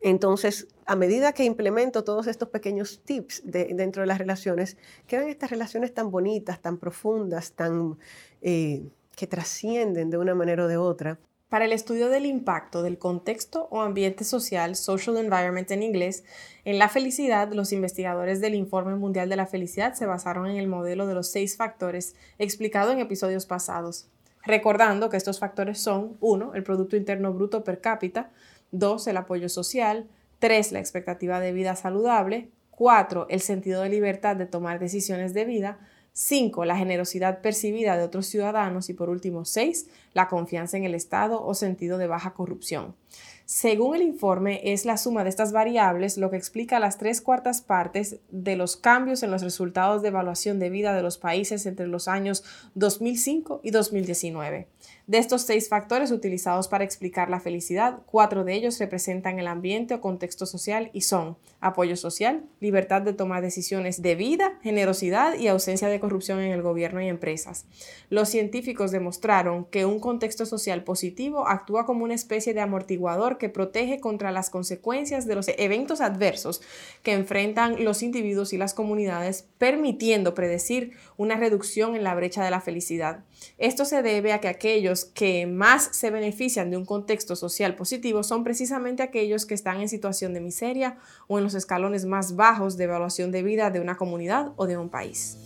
Entonces, 0.00 0.68
a 0.86 0.96
medida 0.96 1.32
que 1.32 1.44
implemento 1.44 2.04
todos 2.04 2.28
estos 2.28 2.48
pequeños 2.48 3.00
tips 3.04 3.42
dentro 3.44 4.02
de 4.02 4.06
las 4.06 4.18
relaciones, 4.18 4.76
quedan 5.06 5.28
estas 5.28 5.50
relaciones 5.50 5.92
tan 5.92 6.10
bonitas, 6.10 6.60
tan 6.60 6.78
profundas, 6.78 7.52
tan... 7.52 7.98
Eh, 8.40 8.82
que 9.18 9.26
trascienden 9.26 10.10
de 10.10 10.16
una 10.16 10.36
manera 10.36 10.64
o 10.64 10.68
de 10.68 10.76
otra. 10.76 11.18
Para 11.48 11.64
el 11.64 11.72
estudio 11.72 12.10
del 12.10 12.26
impacto 12.26 12.82
del 12.82 12.98
contexto 12.98 13.68
o 13.70 13.80
ambiente 13.80 14.24
social, 14.24 14.76
social 14.76 15.16
environment 15.16 15.70
en 15.70 15.82
inglés, 15.82 16.22
en 16.66 16.78
la 16.78 16.90
felicidad, 16.90 17.50
los 17.54 17.72
investigadores 17.72 18.42
del 18.42 18.54
Informe 18.54 18.96
Mundial 18.96 19.30
de 19.30 19.36
la 19.36 19.46
Felicidad 19.46 19.94
se 19.94 20.04
basaron 20.04 20.46
en 20.46 20.58
el 20.58 20.66
modelo 20.66 21.06
de 21.06 21.14
los 21.14 21.30
seis 21.30 21.56
factores 21.56 22.14
explicado 22.38 22.92
en 22.92 22.98
episodios 22.98 23.46
pasados, 23.46 24.08
recordando 24.44 25.08
que 25.08 25.16
estos 25.16 25.38
factores 25.38 25.80
son 25.80 26.18
1. 26.20 26.52
el 26.52 26.64
Producto 26.64 26.96
Interno 26.96 27.32
Bruto 27.32 27.64
per 27.64 27.80
cápita, 27.80 28.30
2. 28.72 29.06
el 29.06 29.16
apoyo 29.16 29.48
social, 29.48 30.06
3. 30.40 30.72
la 30.72 30.80
expectativa 30.80 31.40
de 31.40 31.52
vida 31.52 31.76
saludable, 31.76 32.50
4. 32.72 33.26
el 33.30 33.40
sentido 33.40 33.80
de 33.80 33.88
libertad 33.88 34.36
de 34.36 34.44
tomar 34.44 34.78
decisiones 34.78 35.32
de 35.32 35.46
vida, 35.46 35.78
5. 36.18 36.64
La 36.64 36.76
generosidad 36.76 37.42
percibida 37.42 37.96
de 37.96 38.02
otros 38.02 38.26
ciudadanos. 38.26 38.90
Y 38.90 38.94
por 38.94 39.08
último, 39.08 39.44
6. 39.44 39.86
La 40.14 40.26
confianza 40.26 40.76
en 40.76 40.82
el 40.82 40.96
Estado 40.96 41.44
o 41.44 41.54
sentido 41.54 41.96
de 41.96 42.08
baja 42.08 42.34
corrupción. 42.34 42.96
Según 43.44 43.94
el 43.94 44.02
informe, 44.02 44.60
es 44.64 44.84
la 44.84 44.96
suma 44.96 45.22
de 45.22 45.30
estas 45.30 45.52
variables 45.52 46.18
lo 46.18 46.28
que 46.28 46.36
explica 46.36 46.80
las 46.80 46.98
tres 46.98 47.20
cuartas 47.20 47.62
partes 47.62 48.18
de 48.30 48.56
los 48.56 48.76
cambios 48.76 49.22
en 49.22 49.30
los 49.30 49.42
resultados 49.42 50.02
de 50.02 50.08
evaluación 50.08 50.58
de 50.58 50.70
vida 50.70 50.92
de 50.92 51.02
los 51.02 51.18
países 51.18 51.66
entre 51.66 51.86
los 51.86 52.08
años 52.08 52.42
2005 52.74 53.60
y 53.62 53.70
2019. 53.70 54.66
De 55.08 55.16
estos 55.16 55.40
seis 55.40 55.70
factores 55.70 56.10
utilizados 56.10 56.68
para 56.68 56.84
explicar 56.84 57.30
la 57.30 57.40
felicidad, 57.40 58.00
cuatro 58.04 58.44
de 58.44 58.52
ellos 58.52 58.78
representan 58.78 59.38
el 59.38 59.46
ambiente 59.46 59.94
o 59.94 60.02
contexto 60.02 60.44
social 60.44 60.90
y 60.92 61.00
son 61.00 61.38
apoyo 61.60 61.96
social, 61.96 62.44
libertad 62.60 63.00
de 63.00 63.14
tomar 63.14 63.40
decisiones 63.40 64.02
de 64.02 64.14
vida, 64.16 64.58
generosidad 64.62 65.38
y 65.38 65.48
ausencia 65.48 65.88
de 65.88 65.98
corrupción 65.98 66.40
en 66.40 66.52
el 66.52 66.60
gobierno 66.60 67.00
y 67.00 67.08
empresas. 67.08 67.64
Los 68.10 68.28
científicos 68.28 68.90
demostraron 68.90 69.64
que 69.64 69.86
un 69.86 69.98
contexto 69.98 70.44
social 70.44 70.84
positivo 70.84 71.48
actúa 71.48 71.86
como 71.86 72.04
una 72.04 72.12
especie 72.12 72.52
de 72.52 72.60
amortiguador 72.60 73.38
que 73.38 73.48
protege 73.48 74.00
contra 74.00 74.30
las 74.30 74.50
consecuencias 74.50 75.26
de 75.26 75.36
los 75.36 75.48
eventos 75.56 76.02
adversos 76.02 76.60
que 77.02 77.14
enfrentan 77.14 77.82
los 77.82 78.02
individuos 78.02 78.52
y 78.52 78.58
las 78.58 78.74
comunidades, 78.74 79.46
permitiendo 79.56 80.34
predecir 80.34 80.98
una 81.16 81.36
reducción 81.36 81.96
en 81.96 82.04
la 82.04 82.14
brecha 82.14 82.44
de 82.44 82.50
la 82.50 82.60
felicidad. 82.60 83.24
Esto 83.58 83.84
se 83.84 84.02
debe 84.02 84.32
a 84.32 84.40
que 84.40 84.48
aquellos 84.48 85.04
que 85.04 85.46
más 85.46 85.90
se 85.92 86.10
benefician 86.10 86.70
de 86.70 86.76
un 86.76 86.84
contexto 86.84 87.36
social 87.36 87.74
positivo 87.74 88.22
son 88.22 88.44
precisamente 88.44 89.02
aquellos 89.02 89.46
que 89.46 89.54
están 89.54 89.80
en 89.80 89.88
situación 89.88 90.32
de 90.34 90.40
miseria 90.40 90.96
o 91.26 91.38
en 91.38 91.44
los 91.44 91.54
escalones 91.54 92.04
más 92.04 92.36
bajos 92.36 92.76
de 92.76 92.84
evaluación 92.84 93.32
de 93.32 93.42
vida 93.42 93.70
de 93.70 93.80
una 93.80 93.96
comunidad 93.96 94.52
o 94.56 94.66
de 94.66 94.76
un 94.76 94.88
país. 94.88 95.38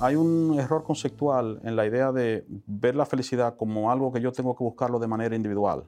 Hay 0.00 0.16
un 0.16 0.58
error 0.58 0.84
conceptual 0.84 1.60
en 1.64 1.76
la 1.76 1.86
idea 1.86 2.12
de 2.12 2.44
ver 2.66 2.94
la 2.94 3.06
felicidad 3.06 3.56
como 3.56 3.90
algo 3.90 4.12
que 4.12 4.20
yo 4.20 4.32
tengo 4.32 4.54
que 4.54 4.62
buscarlo 4.62 4.98
de 4.98 5.06
manera 5.06 5.34
individual. 5.34 5.84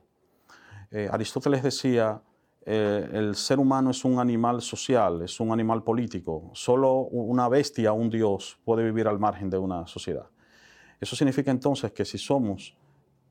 Eh, 0.90 1.08
Aristóteles 1.10 1.62
decía, 1.62 2.22
eh, 2.68 3.08
el 3.12 3.36
ser 3.36 3.60
humano 3.60 3.90
es 3.90 4.04
un 4.04 4.18
animal 4.18 4.60
social, 4.60 5.22
es 5.22 5.38
un 5.38 5.52
animal 5.52 5.84
político. 5.84 6.50
Solo 6.52 6.94
una 6.94 7.48
bestia, 7.48 7.92
un 7.92 8.10
dios, 8.10 8.58
puede 8.64 8.82
vivir 8.82 9.06
al 9.06 9.20
margen 9.20 9.48
de 9.48 9.56
una 9.56 9.86
sociedad. 9.86 10.26
Eso 11.00 11.14
significa 11.14 11.52
entonces 11.52 11.92
que 11.92 12.04
si 12.04 12.18
somos 12.18 12.76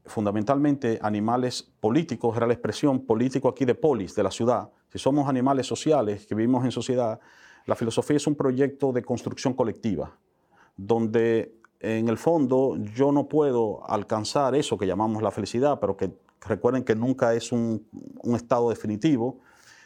fundamentalmente 0.05 0.99
animales 1.01 1.63
políticos, 1.81 2.37
era 2.37 2.47
la 2.47 2.53
expresión 2.53 3.05
político 3.05 3.49
aquí 3.49 3.65
de 3.65 3.75
polis, 3.75 4.15
de 4.15 4.23
la 4.23 4.31
ciudad, 4.31 4.69
si 4.89 4.99
somos 4.99 5.27
animales 5.27 5.67
sociales 5.67 6.25
que 6.25 6.35
vivimos 6.35 6.63
en 6.63 6.71
sociedad, 6.71 7.19
la 7.65 7.75
filosofía 7.75 8.15
es 8.15 8.27
un 8.27 8.35
proyecto 8.35 8.93
de 8.93 9.03
construcción 9.03 9.53
colectiva, 9.53 10.17
donde 10.77 11.59
en 11.81 12.07
el 12.07 12.17
fondo 12.17 12.77
yo 12.77 13.11
no 13.11 13.27
puedo 13.27 13.83
alcanzar 13.89 14.55
eso 14.55 14.77
que 14.77 14.87
llamamos 14.87 15.21
la 15.21 15.31
felicidad, 15.31 15.79
pero 15.81 15.97
que 15.97 16.13
recuerden 16.47 16.83
que 16.83 16.95
nunca 16.95 17.33
es 17.33 17.51
un, 17.51 17.85
estado 18.35 18.69
definitivo, 18.69 19.39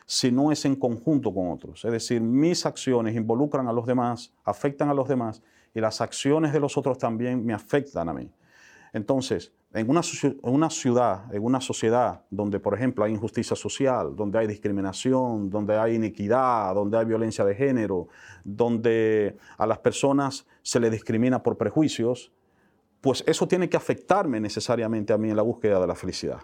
si 0.06 0.32
no 0.32 0.52
es 0.52 0.66
en 0.66 0.76
conjunto 0.76 1.34
con 1.34 1.52
otros. 1.52 1.86
Es 1.86 1.92
decir, 1.92 2.22
mis 2.22 2.66
acciones 2.66 3.16
involucran 3.16 3.68
a 3.68 3.74
los 3.74 3.86
demás, 3.86 4.34
afectan 4.44 4.90
a 4.90 4.94
los 4.94 5.08
demás, 5.08 5.42
y 5.74 5.80
las 5.80 6.02
acciones 6.02 6.52
de 6.52 6.60
los 6.60 6.78
otros 6.78 6.98
también 6.98 7.46
me 7.46 7.54
afectan 7.54 8.10
a 8.10 8.14
mí. 8.14 8.32
Entonces, 8.92 9.54
en 9.72 9.88
una, 9.88 10.02
ciudad, 10.02 11.34
en 11.34 11.44
una 11.44 11.62
sociedad 11.62 12.24
donde, 12.32 12.60
por 12.60 12.74
ejemplo, 12.74 13.06
hay 13.06 13.14
injusticia 13.14 13.56
social, 13.56 14.16
donde 14.16 14.40
hay 14.40 14.48
discriminación, 14.48 15.48
donde 15.50 15.78
hay 15.78 15.94
iniquidad, 15.94 16.74
donde 16.74 16.98
hay 16.98 17.06
violencia 17.06 17.46
de 17.46 17.54
género, 17.54 18.08
donde 18.44 19.38
a 19.60 19.68
las 19.68 19.78
personas 19.78 20.48
se 20.64 20.80
les 20.80 20.92
discrimina 20.92 21.44
por 21.44 21.56
prejuicios, 21.56 22.32
pues 23.00 23.24
eso 23.28 23.48
tiene 23.48 23.70
que 23.70 23.78
afectarme 23.78 24.40
necesariamente 24.40 25.14
a 25.14 25.18
mí 25.18 25.30
en 25.30 25.36
la 25.36 25.44
búsqueda 25.44 25.80
de 25.80 25.88
la 25.88 25.96
felicidad. 25.96 26.40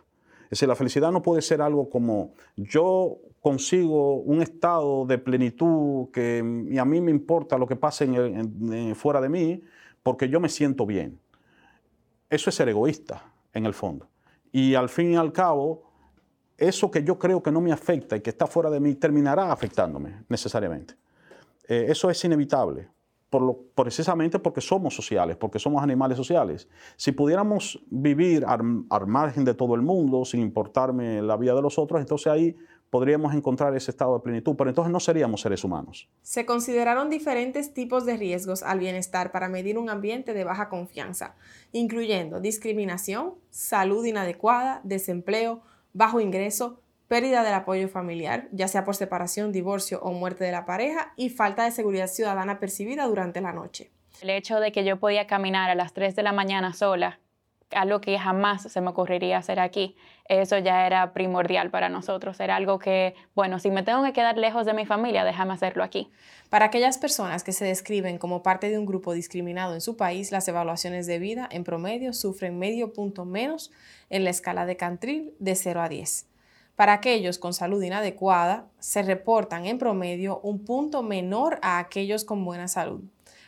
Es 0.45 0.51
decir, 0.51 0.67
la 0.67 0.75
felicidad 0.75 1.11
no 1.11 1.21
puede 1.21 1.41
ser 1.41 1.61
algo 1.61 1.89
como 1.89 2.33
yo 2.55 3.17
consigo 3.41 4.15
un 4.17 4.41
estado 4.41 5.05
de 5.05 5.17
plenitud 5.17 6.09
que 6.11 6.43
y 6.69 6.77
a 6.77 6.85
mí 6.85 7.01
me 7.01 7.11
importa 7.11 7.57
lo 7.57 7.67
que 7.67 7.75
pase 7.75 8.07
fuera 8.95 9.21
de 9.21 9.29
mí 9.29 9.61
porque 10.01 10.29
yo 10.29 10.39
me 10.39 10.49
siento 10.49 10.85
bien. 10.85 11.19
Eso 12.29 12.49
es 12.49 12.55
ser 12.55 12.69
egoísta, 12.69 13.23
en 13.53 13.65
el 13.65 13.73
fondo. 13.73 14.07
Y 14.51 14.75
al 14.75 14.89
fin 14.89 15.13
y 15.13 15.15
al 15.15 15.31
cabo, 15.31 15.83
eso 16.57 16.91
que 16.91 17.03
yo 17.03 17.17
creo 17.17 17.41
que 17.41 17.51
no 17.51 17.61
me 17.61 17.71
afecta 17.71 18.15
y 18.15 18.21
que 18.21 18.29
está 18.29 18.45
fuera 18.45 18.69
de 18.69 18.79
mí 18.79 18.95
terminará 18.95 19.51
afectándome 19.51 20.23
necesariamente. 20.29 20.95
Eh, 21.67 21.87
eso 21.89 22.09
es 22.09 22.23
inevitable, 22.23 22.89
precisamente 23.75 24.39
porque 24.39 24.61
somos 24.61 24.95
sociales, 24.95 25.37
porque 25.37 25.59
somos 25.59 25.83
animales 25.83 26.17
sociales. 26.17 26.67
Si 26.95 27.11
pudiéramos 27.11 27.83
vivir 27.89 28.45
al 28.45 29.07
margen 29.07 29.45
de 29.45 29.53
todo 29.53 29.75
el 29.75 29.81
mundo, 29.81 30.25
sin 30.25 30.41
importarme 30.41 31.21
la 31.21 31.37
vida 31.37 31.53
de 31.55 31.61
los 31.61 31.77
otros, 31.77 32.01
entonces 32.01 32.27
ahí 32.27 32.55
podríamos 32.89 33.33
encontrar 33.33 33.75
ese 33.75 33.91
estado 33.91 34.15
de 34.15 34.23
plenitud, 34.23 34.55
pero 34.55 34.69
entonces 34.69 34.91
no 34.91 34.99
seríamos 34.99 35.41
seres 35.41 35.63
humanos. 35.63 36.07
Se 36.21 36.45
consideraron 36.45 37.09
diferentes 37.09 37.73
tipos 37.73 38.05
de 38.05 38.15
riesgos 38.15 38.63
al 38.63 38.79
bienestar 38.79 39.31
para 39.31 39.49
medir 39.49 39.77
un 39.77 39.89
ambiente 39.89 40.33
de 40.33 40.43
baja 40.43 40.69
confianza, 40.69 41.35
incluyendo 41.73 42.39
discriminación, 42.39 43.33
salud 43.49 44.05
inadecuada, 44.05 44.79
desempleo, 44.83 45.61
bajo 45.91 46.21
ingreso, 46.21 46.79
pérdida 47.07 47.43
del 47.43 47.53
apoyo 47.53 47.87
familiar, 47.87 48.47
ya 48.51 48.67
sea 48.67 48.83
por 48.83 48.95
separación, 48.95 49.51
divorcio 49.51 49.99
o 50.01 50.11
muerte 50.11 50.43
de 50.43 50.51
la 50.51 50.65
pareja, 50.65 51.13
y 51.15 51.29
falta 51.29 51.63
de 51.63 51.71
seguridad 51.71 52.07
ciudadana 52.07 52.59
percibida 52.59 53.05
durante 53.05 53.41
la 53.41 53.53
noche. 53.53 53.91
El 54.21 54.29
hecho 54.29 54.59
de 54.59 54.71
que 54.71 54.85
yo 54.85 54.97
podía 54.97 55.27
caminar 55.27 55.69
a 55.69 55.75
las 55.75 55.93
3 55.93 56.15
de 56.15 56.23
la 56.23 56.31
mañana 56.31 56.73
sola 56.73 57.19
algo 57.71 58.01
que 58.01 58.17
jamás 58.17 58.63
se 58.63 58.81
me 58.81 58.89
ocurriría 58.89 59.37
hacer 59.37 59.59
aquí. 59.59 59.95
Eso 60.27 60.57
ya 60.57 60.85
era 60.85 61.13
primordial 61.13 61.69
para 61.71 61.89
nosotros. 61.89 62.39
Era 62.39 62.55
algo 62.55 62.79
que, 62.79 63.15
bueno, 63.33 63.59
si 63.59 63.71
me 63.71 63.83
tengo 63.83 64.03
que 64.03 64.13
quedar 64.13 64.37
lejos 64.37 64.65
de 64.65 64.73
mi 64.73 64.85
familia, 64.85 65.23
déjame 65.23 65.53
hacerlo 65.53 65.83
aquí. 65.83 66.11
Para 66.49 66.65
aquellas 66.65 66.97
personas 66.97 67.43
que 67.43 67.51
se 67.51 67.65
describen 67.65 68.17
como 68.17 68.43
parte 68.43 68.69
de 68.69 68.77
un 68.77 68.85
grupo 68.85 69.13
discriminado 69.13 69.73
en 69.73 69.81
su 69.81 69.97
país, 69.97 70.31
las 70.31 70.47
evaluaciones 70.47 71.07
de 71.07 71.19
vida 71.19 71.47
en 71.51 71.63
promedio 71.63 72.13
sufren 72.13 72.57
medio 72.57 72.93
punto 72.93 73.25
menos 73.25 73.71
en 74.09 74.23
la 74.23 74.29
escala 74.29 74.65
de 74.65 74.77
Cantril 74.77 75.33
de 75.39 75.55
0 75.55 75.81
a 75.81 75.89
10. 75.89 76.27
Para 76.75 76.93
aquellos 76.93 77.39
con 77.39 77.53
salud 77.53 77.81
inadecuada, 77.81 78.67
se 78.79 79.01
reportan 79.01 79.65
en 79.65 79.77
promedio 79.77 80.39
un 80.41 80.65
punto 80.65 81.03
menor 81.03 81.57
a 81.61 81.79
aquellos 81.79 82.25
con 82.25 82.43
buena 82.43 82.67
salud. 82.67 83.01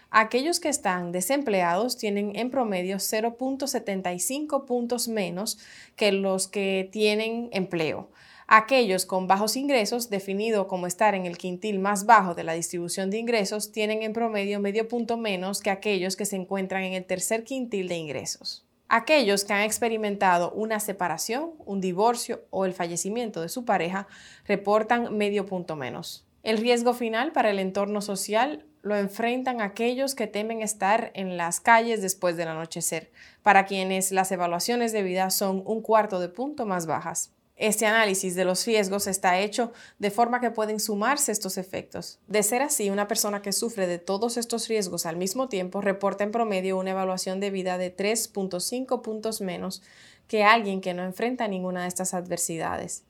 Aquellos 0.09 0.61
que 0.61 0.69
están 0.69 1.11
desempleados 1.11 1.97
tienen 1.97 2.37
en 2.37 2.49
promedio 2.49 2.97
0.75 2.97 4.65
puntos 4.65 5.09
menos 5.09 5.59
que 5.97 6.13
los 6.13 6.47
que 6.47 6.87
tienen 6.91 7.49
empleo. 7.51 8.09
Aquellos 8.47 9.05
con 9.05 9.27
bajos 9.27 9.57
ingresos, 9.57 10.09
definido 10.09 10.69
como 10.69 10.87
estar 10.87 11.13
en 11.13 11.25
el 11.25 11.37
quintil 11.37 11.79
más 11.79 12.05
bajo 12.05 12.33
de 12.33 12.45
la 12.45 12.53
distribución 12.53 13.09
de 13.09 13.17
ingresos, 13.17 13.73
tienen 13.73 14.03
en 14.03 14.13
promedio 14.13 14.61
medio 14.61 14.87
punto 14.87 15.17
menos 15.17 15.59
que 15.59 15.69
aquellos 15.69 16.15
que 16.15 16.25
se 16.25 16.37
encuentran 16.37 16.83
en 16.83 16.93
el 16.93 17.03
tercer 17.03 17.43
quintil 17.43 17.89
de 17.89 17.97
ingresos. 17.97 18.66
Aquellos 18.89 19.43
que 19.43 19.53
han 19.53 19.63
experimentado 19.63 20.51
una 20.51 20.79
separación, 20.79 21.51
un 21.65 21.81
divorcio 21.81 22.45
o 22.51 22.65
el 22.65 22.73
fallecimiento 22.73 23.41
de 23.41 23.49
su 23.49 23.65
pareja 23.65 24.07
reportan 24.45 25.17
medio 25.17 25.45
punto 25.45 25.75
menos. 25.75 26.25
El 26.41 26.57
riesgo 26.57 26.93
final 26.93 27.33
para 27.33 27.49
el 27.49 27.59
entorno 27.59 27.99
social 28.01 28.65
lo 28.81 28.95
enfrentan 28.95 29.59
aquellos 29.59 30.15
que 30.15 30.27
temen 30.27 30.61
estar 30.61 31.11
en 31.13 31.35
las 31.35 31.59
calles 31.59 32.01
después 32.01 32.37
del 32.37 32.47
anochecer, 32.47 33.11
para 33.43 33.65
quienes 33.65 34.13
las 34.13 34.31
evaluaciones 34.31 34.93
de 34.93 35.03
vida 35.03 35.29
son 35.31 35.61
un 35.65 35.81
cuarto 35.81 36.21
de 36.21 36.29
punto 36.29 36.65
más 36.65 36.85
bajas. 36.85 37.33
Este 37.57 37.87
análisis 37.87 38.35
de 38.35 38.45
los 38.45 38.63
riesgos 38.67 39.07
está 39.07 39.39
hecho 39.39 39.71
de 39.97 40.11
forma 40.11 40.39
que 40.39 40.51
pueden 40.51 40.79
sumarse 40.79 41.31
estos 41.31 41.57
efectos. 41.57 42.19
De 42.27 42.43
ser 42.43 42.61
así, 42.61 42.91
una 42.91 43.07
persona 43.07 43.41
que 43.41 43.51
sufre 43.51 43.87
de 43.87 43.97
todos 43.97 44.37
estos 44.37 44.67
riesgos 44.67 45.07
al 45.07 45.17
mismo 45.17 45.49
tiempo 45.49 45.81
reporta 45.81 46.23
en 46.23 46.29
promedio 46.29 46.77
una 46.77 46.91
evaluación 46.91 47.39
de 47.39 47.49
vida 47.49 47.79
de 47.79 47.95
3.5 47.95 49.01
puntos 49.01 49.41
menos 49.41 49.81
que 50.27 50.43
alguien 50.43 50.81
que 50.81 50.93
no 50.93 51.03
enfrenta 51.03 51.47
ninguna 51.47 51.81
de 51.81 51.87
estas 51.87 52.13
adversidades. 52.13 53.05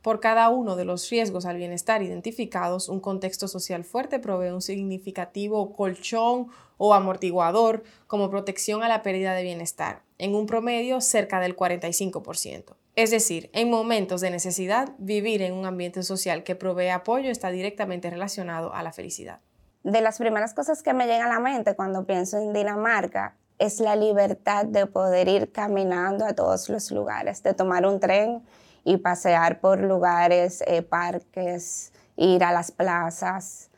Por 0.00 0.20
cada 0.20 0.48
uno 0.48 0.76
de 0.76 0.84
los 0.84 1.10
riesgos 1.10 1.44
al 1.44 1.56
bienestar 1.56 2.00
identificados, 2.00 2.88
un 2.88 3.00
contexto 3.00 3.48
social 3.48 3.82
fuerte 3.82 4.20
provee 4.20 4.50
un 4.50 4.62
significativo 4.62 5.72
colchón 5.72 6.46
o 6.76 6.94
amortiguador 6.94 7.82
como 8.06 8.30
protección 8.30 8.84
a 8.84 8.88
la 8.88 9.02
pérdida 9.02 9.34
de 9.34 9.42
bienestar, 9.42 10.02
en 10.18 10.36
un 10.36 10.46
promedio 10.46 11.00
cerca 11.00 11.40
del 11.40 11.56
45%. 11.56 12.76
Es 12.98 13.12
decir, 13.12 13.48
en 13.52 13.70
momentos 13.70 14.20
de 14.22 14.28
necesidad, 14.28 14.88
vivir 14.98 15.40
en 15.42 15.54
un 15.54 15.66
ambiente 15.66 16.02
social 16.02 16.42
que 16.42 16.56
provee 16.56 16.88
apoyo 16.88 17.30
está 17.30 17.50
directamente 17.50 18.10
relacionado 18.10 18.74
a 18.74 18.82
la 18.82 18.90
felicidad. 18.92 19.38
De 19.84 20.00
las 20.00 20.18
primeras 20.18 20.52
cosas 20.52 20.82
que 20.82 20.92
me 20.92 21.06
llegan 21.06 21.30
a 21.30 21.34
la 21.34 21.38
mente 21.38 21.76
cuando 21.76 22.06
pienso 22.06 22.38
en 22.38 22.52
Dinamarca 22.52 23.36
es 23.60 23.78
la 23.78 23.94
libertad 23.94 24.64
de 24.64 24.86
poder 24.86 25.28
ir 25.28 25.52
caminando 25.52 26.24
a 26.26 26.34
todos 26.34 26.68
los 26.70 26.90
lugares, 26.90 27.40
de 27.44 27.54
tomar 27.54 27.86
un 27.86 28.00
tren 28.00 28.42
y 28.82 28.96
pasear 28.96 29.60
por 29.60 29.78
lugares, 29.80 30.64
eh, 30.66 30.82
parques, 30.82 31.92
ir 32.16 32.42
a 32.42 32.50
las 32.50 32.72
plazas. 32.72 33.70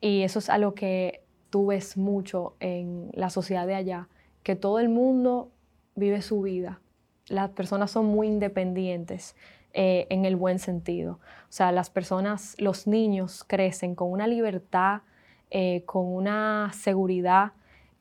Y 0.00 0.24
eso 0.24 0.40
es 0.40 0.50
algo 0.50 0.74
que 0.74 1.24
tú 1.48 1.66
ves 1.66 1.96
mucho 1.96 2.56
en 2.58 3.12
la 3.12 3.30
sociedad 3.30 3.68
de 3.68 3.76
allá, 3.76 4.08
que 4.42 4.56
todo 4.56 4.80
el 4.80 4.88
mundo 4.88 5.52
vive 5.94 6.22
su 6.22 6.40
vida. 6.40 6.80
Las 7.28 7.50
personas 7.50 7.90
son 7.90 8.06
muy 8.06 8.26
independientes 8.26 9.36
eh, 9.72 10.06
en 10.10 10.24
el 10.24 10.36
buen 10.36 10.58
sentido. 10.58 11.14
O 11.14 11.52
sea, 11.52 11.72
las 11.72 11.90
personas, 11.90 12.54
los 12.58 12.86
niños 12.86 13.44
crecen 13.44 13.94
con 13.94 14.10
una 14.10 14.26
libertad, 14.26 15.02
eh, 15.50 15.82
con 15.86 16.06
una 16.06 16.70
seguridad 16.74 17.52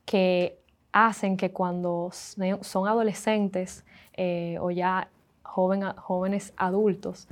que 0.06 0.60
hacen 0.92 1.38
que 1.38 1.52
cuando 1.52 2.10
son 2.12 2.88
adolescentes 2.88 3.86
o 4.60 4.70
ya 4.70 5.10
jóvenes 5.42 6.54
adultos, 6.56 7.28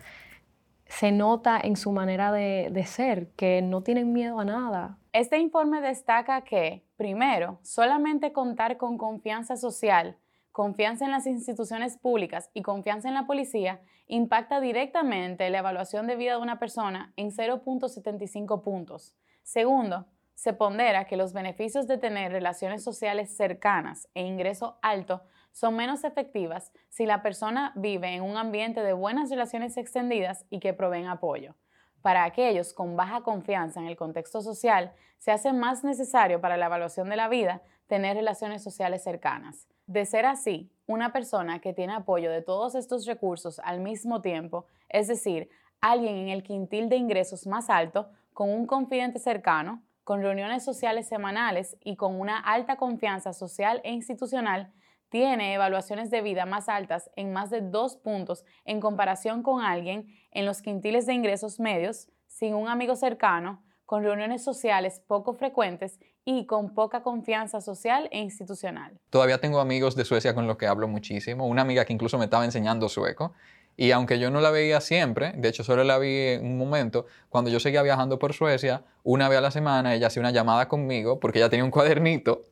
se 0.87 1.11
nota 1.11 1.59
en 1.61 1.75
su 1.75 1.91
manera 1.91 2.31
de 2.31 2.83
ser 2.85 3.27
que 3.35 3.61
no 3.61 3.81
tienen 3.83 4.13
miedo 4.13 4.39
a 4.39 4.45
nada. 4.45 4.97
Este 5.13 5.37
informe 5.39 5.81
destaca 5.81 6.41
que, 6.41 6.83
primero, 6.95 7.59
solamente 7.63 8.31
contar 8.31 8.77
con 8.77 8.97
confianza 8.97 9.57
social, 9.57 10.17
confianza 10.51 11.05
en 11.05 11.11
las 11.11 11.27
instituciones 11.27 11.97
públicas 11.97 12.49
y 12.53 12.61
confianza 12.61 13.07
en 13.07 13.13
la 13.13 13.25
policía 13.25 13.81
impacta 14.07 14.59
directamente 14.59 15.49
la 15.49 15.59
evaluación 15.59 16.07
de 16.07 16.15
vida 16.15 16.33
de 16.33 16.41
una 16.41 16.59
persona 16.59 17.13
en 17.15 17.31
0.75 17.31 18.61
puntos. 18.61 19.15
Segundo, 19.43 20.07
se 20.33 20.53
pondera 20.53 21.05
que 21.05 21.17
los 21.17 21.33
beneficios 21.33 21.87
de 21.87 21.97
tener 21.97 22.31
relaciones 22.31 22.83
sociales 22.83 23.35
cercanas 23.35 24.09
e 24.13 24.23
ingreso 24.23 24.79
alto 24.81 25.21
son 25.51 25.75
menos 25.75 26.03
efectivas 26.03 26.71
si 26.89 27.05
la 27.05 27.21
persona 27.21 27.73
vive 27.75 28.15
en 28.15 28.23
un 28.23 28.37
ambiente 28.37 28.81
de 28.81 28.93
buenas 28.93 29.29
relaciones 29.29 29.77
extendidas 29.77 30.45
y 30.49 30.59
que 30.59 30.73
proveen 30.73 31.07
apoyo. 31.07 31.55
Para 32.01 32.23
aquellos 32.23 32.73
con 32.73 32.95
baja 32.95 33.21
confianza 33.21 33.79
en 33.79 33.85
el 33.85 33.95
contexto 33.95 34.41
social, 34.41 34.93
se 35.19 35.31
hace 35.31 35.53
más 35.53 35.83
necesario 35.83 36.41
para 36.41 36.57
la 36.57 36.65
evaluación 36.65 37.09
de 37.09 37.15
la 37.15 37.29
vida 37.29 37.61
tener 37.85 38.15
relaciones 38.15 38.63
sociales 38.63 39.03
cercanas. 39.03 39.67
De 39.91 40.05
ser 40.05 40.25
así, 40.25 40.71
Una 40.87 41.11
persona 41.11 41.59
que 41.59 41.73
tiene 41.73 41.91
apoyo 41.91 42.31
de 42.31 42.41
todos 42.41 42.75
estos 42.75 43.05
recursos 43.05 43.59
al 43.59 43.81
mismo 43.81 44.21
tiempo, 44.21 44.65
es 44.87 45.09
decir, 45.09 45.49
alguien 45.81 46.15
en 46.15 46.29
el 46.29 46.43
quintil 46.43 46.87
de 46.87 46.95
ingresos 46.95 47.45
más 47.45 47.69
alto, 47.69 48.09
con 48.33 48.49
un 48.49 48.67
confidente 48.67 49.19
cercano, 49.19 49.83
con 50.05 50.21
reuniones 50.21 50.63
sociales 50.63 51.09
semanales 51.09 51.75
y 51.83 51.97
con 51.97 52.17
una 52.17 52.39
alta 52.39 52.77
confianza 52.77 53.33
social 53.33 53.81
e 53.83 53.91
institucional, 53.91 54.71
tiene 55.09 55.53
evaluaciones 55.55 56.09
de 56.09 56.21
vida 56.21 56.45
más 56.45 56.69
altas 56.69 57.11
en 57.17 57.33
más 57.33 57.49
de 57.49 57.59
dos 57.59 57.97
puntos 57.97 58.45
en 58.63 58.79
comparación 58.79 59.43
con 59.43 59.61
alguien 59.61 60.07
en 60.31 60.45
los 60.45 60.61
quintiles 60.61 61.05
de 61.05 61.15
ingresos 61.15 61.59
medios, 61.59 62.07
sin 62.27 62.53
un 62.55 62.69
amigo 62.69 62.95
cercano, 62.95 63.61
con 63.85 64.03
reuniones 64.03 64.41
sociales 64.41 65.01
poco 65.05 65.33
frecuentes 65.33 65.99
y 66.25 66.45
con 66.45 66.73
poca 66.73 67.01
confianza 67.01 67.61
social 67.61 68.07
e 68.11 68.19
institucional. 68.19 68.99
Todavía 69.09 69.39
tengo 69.39 69.59
amigos 69.59 69.95
de 69.95 70.05
Suecia 70.05 70.35
con 70.35 70.47
los 70.47 70.57
que 70.57 70.67
hablo 70.67 70.87
muchísimo, 70.87 71.47
una 71.47 71.61
amiga 71.63 71.85
que 71.85 71.93
incluso 71.93 72.17
me 72.17 72.25
estaba 72.25 72.45
enseñando 72.45 72.89
sueco. 72.89 73.33
Y 73.77 73.91
aunque 73.91 74.19
yo 74.19 74.29
no 74.29 74.41
la 74.41 74.51
veía 74.51 74.81
siempre, 74.81 75.31
de 75.37 75.47
hecho 75.47 75.63
solo 75.63 75.83
la 75.83 75.97
vi 75.97 76.15
en 76.15 76.45
un 76.45 76.57
momento, 76.57 77.05
cuando 77.29 77.49
yo 77.49 77.59
seguía 77.59 77.81
viajando 77.81 78.19
por 78.19 78.33
Suecia, 78.33 78.83
una 79.03 79.29
vez 79.29 79.37
a 79.39 79.41
la 79.41 79.51
semana 79.51 79.95
ella 79.95 80.07
hacía 80.07 80.19
una 80.19 80.31
llamada 80.31 80.67
conmigo 80.67 81.19
porque 81.19 81.39
ella 81.39 81.49
tenía 81.49 81.63
un 81.63 81.71
cuadernito 81.71 82.43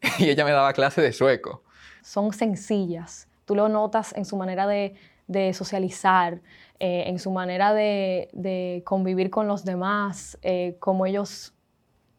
y 0.18 0.30
ella 0.30 0.44
me 0.44 0.52
daba 0.52 0.72
clase 0.72 1.02
de 1.02 1.12
sueco 1.12 1.62
son 2.02 2.32
sencillas. 2.32 3.28
Tú 3.44 3.54
lo 3.54 3.68
notas 3.68 4.12
en 4.14 4.24
su 4.24 4.36
manera 4.36 4.66
de, 4.66 4.94
socializar, 5.54 6.42
eh, 6.78 7.04
en 7.06 7.18
su 7.18 7.30
manera 7.30 7.72
de, 7.72 8.82
convivir 8.84 9.30
con 9.30 9.46
los 9.46 9.64
demás, 9.64 10.38
eh, 10.42 10.76
cómo 10.78 11.06
ellos 11.06 11.51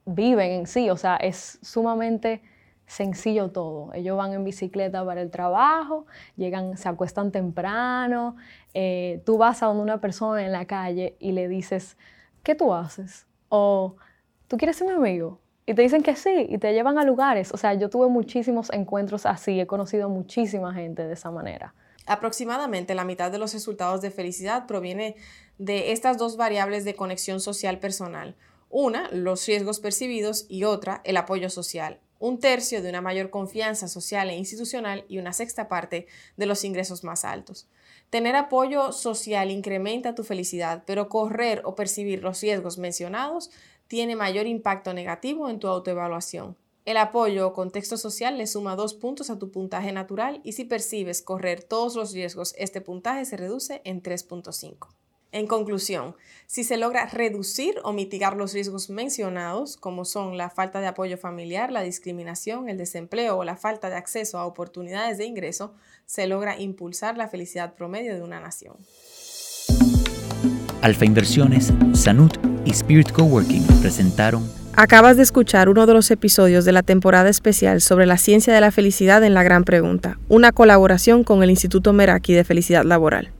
viven 0.06 0.52
en 0.52 0.68
sí. 0.68 0.90
O 0.90 0.98
sea, 0.98 1.16
es 1.18 1.60
sumamente 1.62 2.42
sencillo 2.86 3.52
todo. 3.52 3.94
Ellos 3.94 4.18
van 4.18 4.34
en 4.34 4.44
bicicleta 4.44 5.06
para 5.06 5.22
el 5.22 5.32
trabajo, 5.32 6.06
llegan, 6.36 6.78
se 6.78 6.90
acuestan 6.90 7.32
temprano. 7.32 8.36
Eh, 8.74 9.22
tú 9.26 9.38
vas 9.38 9.64
a 9.64 9.68
donde 9.68 9.84
una 9.84 10.00
persona 10.02 10.46
en 10.46 10.52
la 10.52 10.66
calle 10.66 11.16
y 11.20 11.32
le 11.32 11.48
dices, 11.48 11.98
¿qué 12.44 12.56
tú 12.56 12.74
haces? 12.74 13.28
O, 13.50 13.96
¿tú 14.48 14.58
quieres 14.58 14.78
ser 14.78 14.88
mi 14.88 14.94
amigo? 14.94 15.40
Y 15.66 15.76
te 15.76 15.82
dicen 15.82 16.04
que 16.04 16.16
sí, 16.16 16.46
y 16.50 16.58
te 16.58 16.74
llevan 16.74 16.98
a 16.98 17.06
lugares. 17.06 17.54
O 17.54 17.58
sea, 17.58 17.74
yo 17.74 17.90
tuve 17.90 18.10
muchísimos 18.10 18.70
encuentros 18.74 19.26
así, 19.26 19.60
he 19.60 19.68
conocido 19.68 20.10
muchísima 20.10 20.74
gente 20.74 21.08
de 21.08 21.14
esa 21.14 21.32
manera. 21.32 21.74
Aproximadamente 22.06 22.96
la 22.96 23.06
mitad 23.06 23.32
de 23.32 23.38
los 23.38 23.54
resultados 23.54 24.02
de 24.02 24.12
felicidad 24.12 24.68
proviene 24.68 25.16
de 25.58 25.94
estas 25.94 26.18
dos 26.18 26.36
variables 26.36 26.84
de 26.84 26.96
conexión 26.96 27.40
social 27.40 27.80
personal. 27.80 28.36
Una, 28.76 29.08
los 29.12 29.46
riesgos 29.46 29.80
percibidos 29.80 30.48
y 30.50 30.64
otra, 30.64 31.02
el 31.04 31.18
apoyo 31.18 31.52
social. 31.52 32.00
Un 32.18 32.40
tercio 32.40 32.82
de 32.82 32.90
una 32.90 33.02
mayor 33.02 33.30
confianza 33.30 33.88
social 33.88 34.32
e 34.32 34.36
institucional 34.36 35.06
y 35.08 35.20
una 35.20 35.32
sexta 35.32 35.68
parte 35.68 36.08
de 36.38 36.48
los 36.48 36.64
ingresos 36.64 37.04
más 37.04 37.24
altos. 37.24 37.68
Tener 38.10 38.36
apoyo 38.36 38.92
social 38.92 39.52
incrementa 39.52 40.16
tu 40.16 40.24
felicidad, 40.24 40.86
pero 40.88 41.08
correr 41.08 41.62
o 41.66 41.76
percibir 41.76 42.24
los 42.24 42.42
riesgos 42.42 42.80
mencionados 42.80 43.52
tiene 43.88 44.16
mayor 44.16 44.48
impacto 44.48 44.92
negativo 44.96 45.52
en 45.52 45.60
tu 45.60 45.68
autoevaluación. 45.68 46.58
El 46.84 46.98
apoyo 46.98 47.50
o 47.50 47.54
contexto 47.54 47.96
social 47.96 48.40
le 48.40 48.48
suma 48.48 48.76
dos 48.76 48.96
puntos 48.96 49.30
a 49.30 49.38
tu 49.38 49.52
puntaje 49.52 49.92
natural 49.92 50.42
y 50.44 50.54
si 50.54 50.66
percibes 50.66 51.22
correr 51.22 51.62
todos 51.62 51.94
los 51.94 52.12
riesgos, 52.12 52.56
este 52.58 52.82
puntaje 52.82 53.26
se 53.26 53.38
reduce 53.38 53.84
en 53.86 54.02
3.5. 54.02 54.88
En 55.34 55.48
conclusión, 55.48 56.16
si 56.46 56.64
se 56.64 56.78
logra 56.78 57.08
reducir 57.08 57.80
o 57.84 57.92
mitigar 57.92 58.38
los 58.38 58.54
riesgos 58.54 58.92
mencionados, 58.92 59.78
como 59.78 60.06
son 60.06 60.38
la 60.38 60.52
falta 60.52 60.80
de 60.80 60.86
apoyo 60.86 61.18
familiar, 61.18 61.72
la 61.72 61.82
discriminación, 61.82 62.70
el 62.70 62.78
desempleo 62.78 63.40
o 63.40 63.44
la 63.44 63.58
falta 63.58 63.90
de 63.90 63.96
acceso 63.96 64.38
a 64.38 64.46
oportunidades 64.46 65.18
de 65.18 65.26
ingreso, 65.26 65.74
se 66.06 66.28
logra 66.28 66.60
impulsar 66.60 67.18
la 67.18 67.30
felicidad 67.30 67.74
promedio 67.74 68.14
de 68.14 68.22
una 68.22 68.40
nación. 68.40 68.76
Alfa 70.82 71.06
Inversiones, 71.06 71.74
Sanut 71.94 72.38
y 72.64 72.70
Spirit 72.70 73.12
Coworking 73.12 73.66
presentaron. 73.82 74.48
Acabas 74.76 75.18
de 75.18 75.24
escuchar 75.24 75.68
uno 75.68 75.88
de 75.88 75.94
los 75.94 76.12
episodios 76.12 76.64
de 76.64 76.74
la 76.74 76.84
temporada 76.84 77.30
especial 77.30 77.82
sobre 77.82 78.06
la 78.06 78.20
ciencia 78.20 78.54
de 78.54 78.62
la 78.62 78.70
felicidad 78.70 79.24
en 79.24 79.34
la 79.34 79.42
Gran 79.42 79.64
Pregunta, 79.64 80.20
una 80.30 80.52
colaboración 80.52 81.24
con 81.24 81.42
el 81.42 81.50
Instituto 81.50 81.92
Meraki 81.92 82.34
de 82.34 82.44
Felicidad 82.44 82.84
Laboral. 82.84 83.33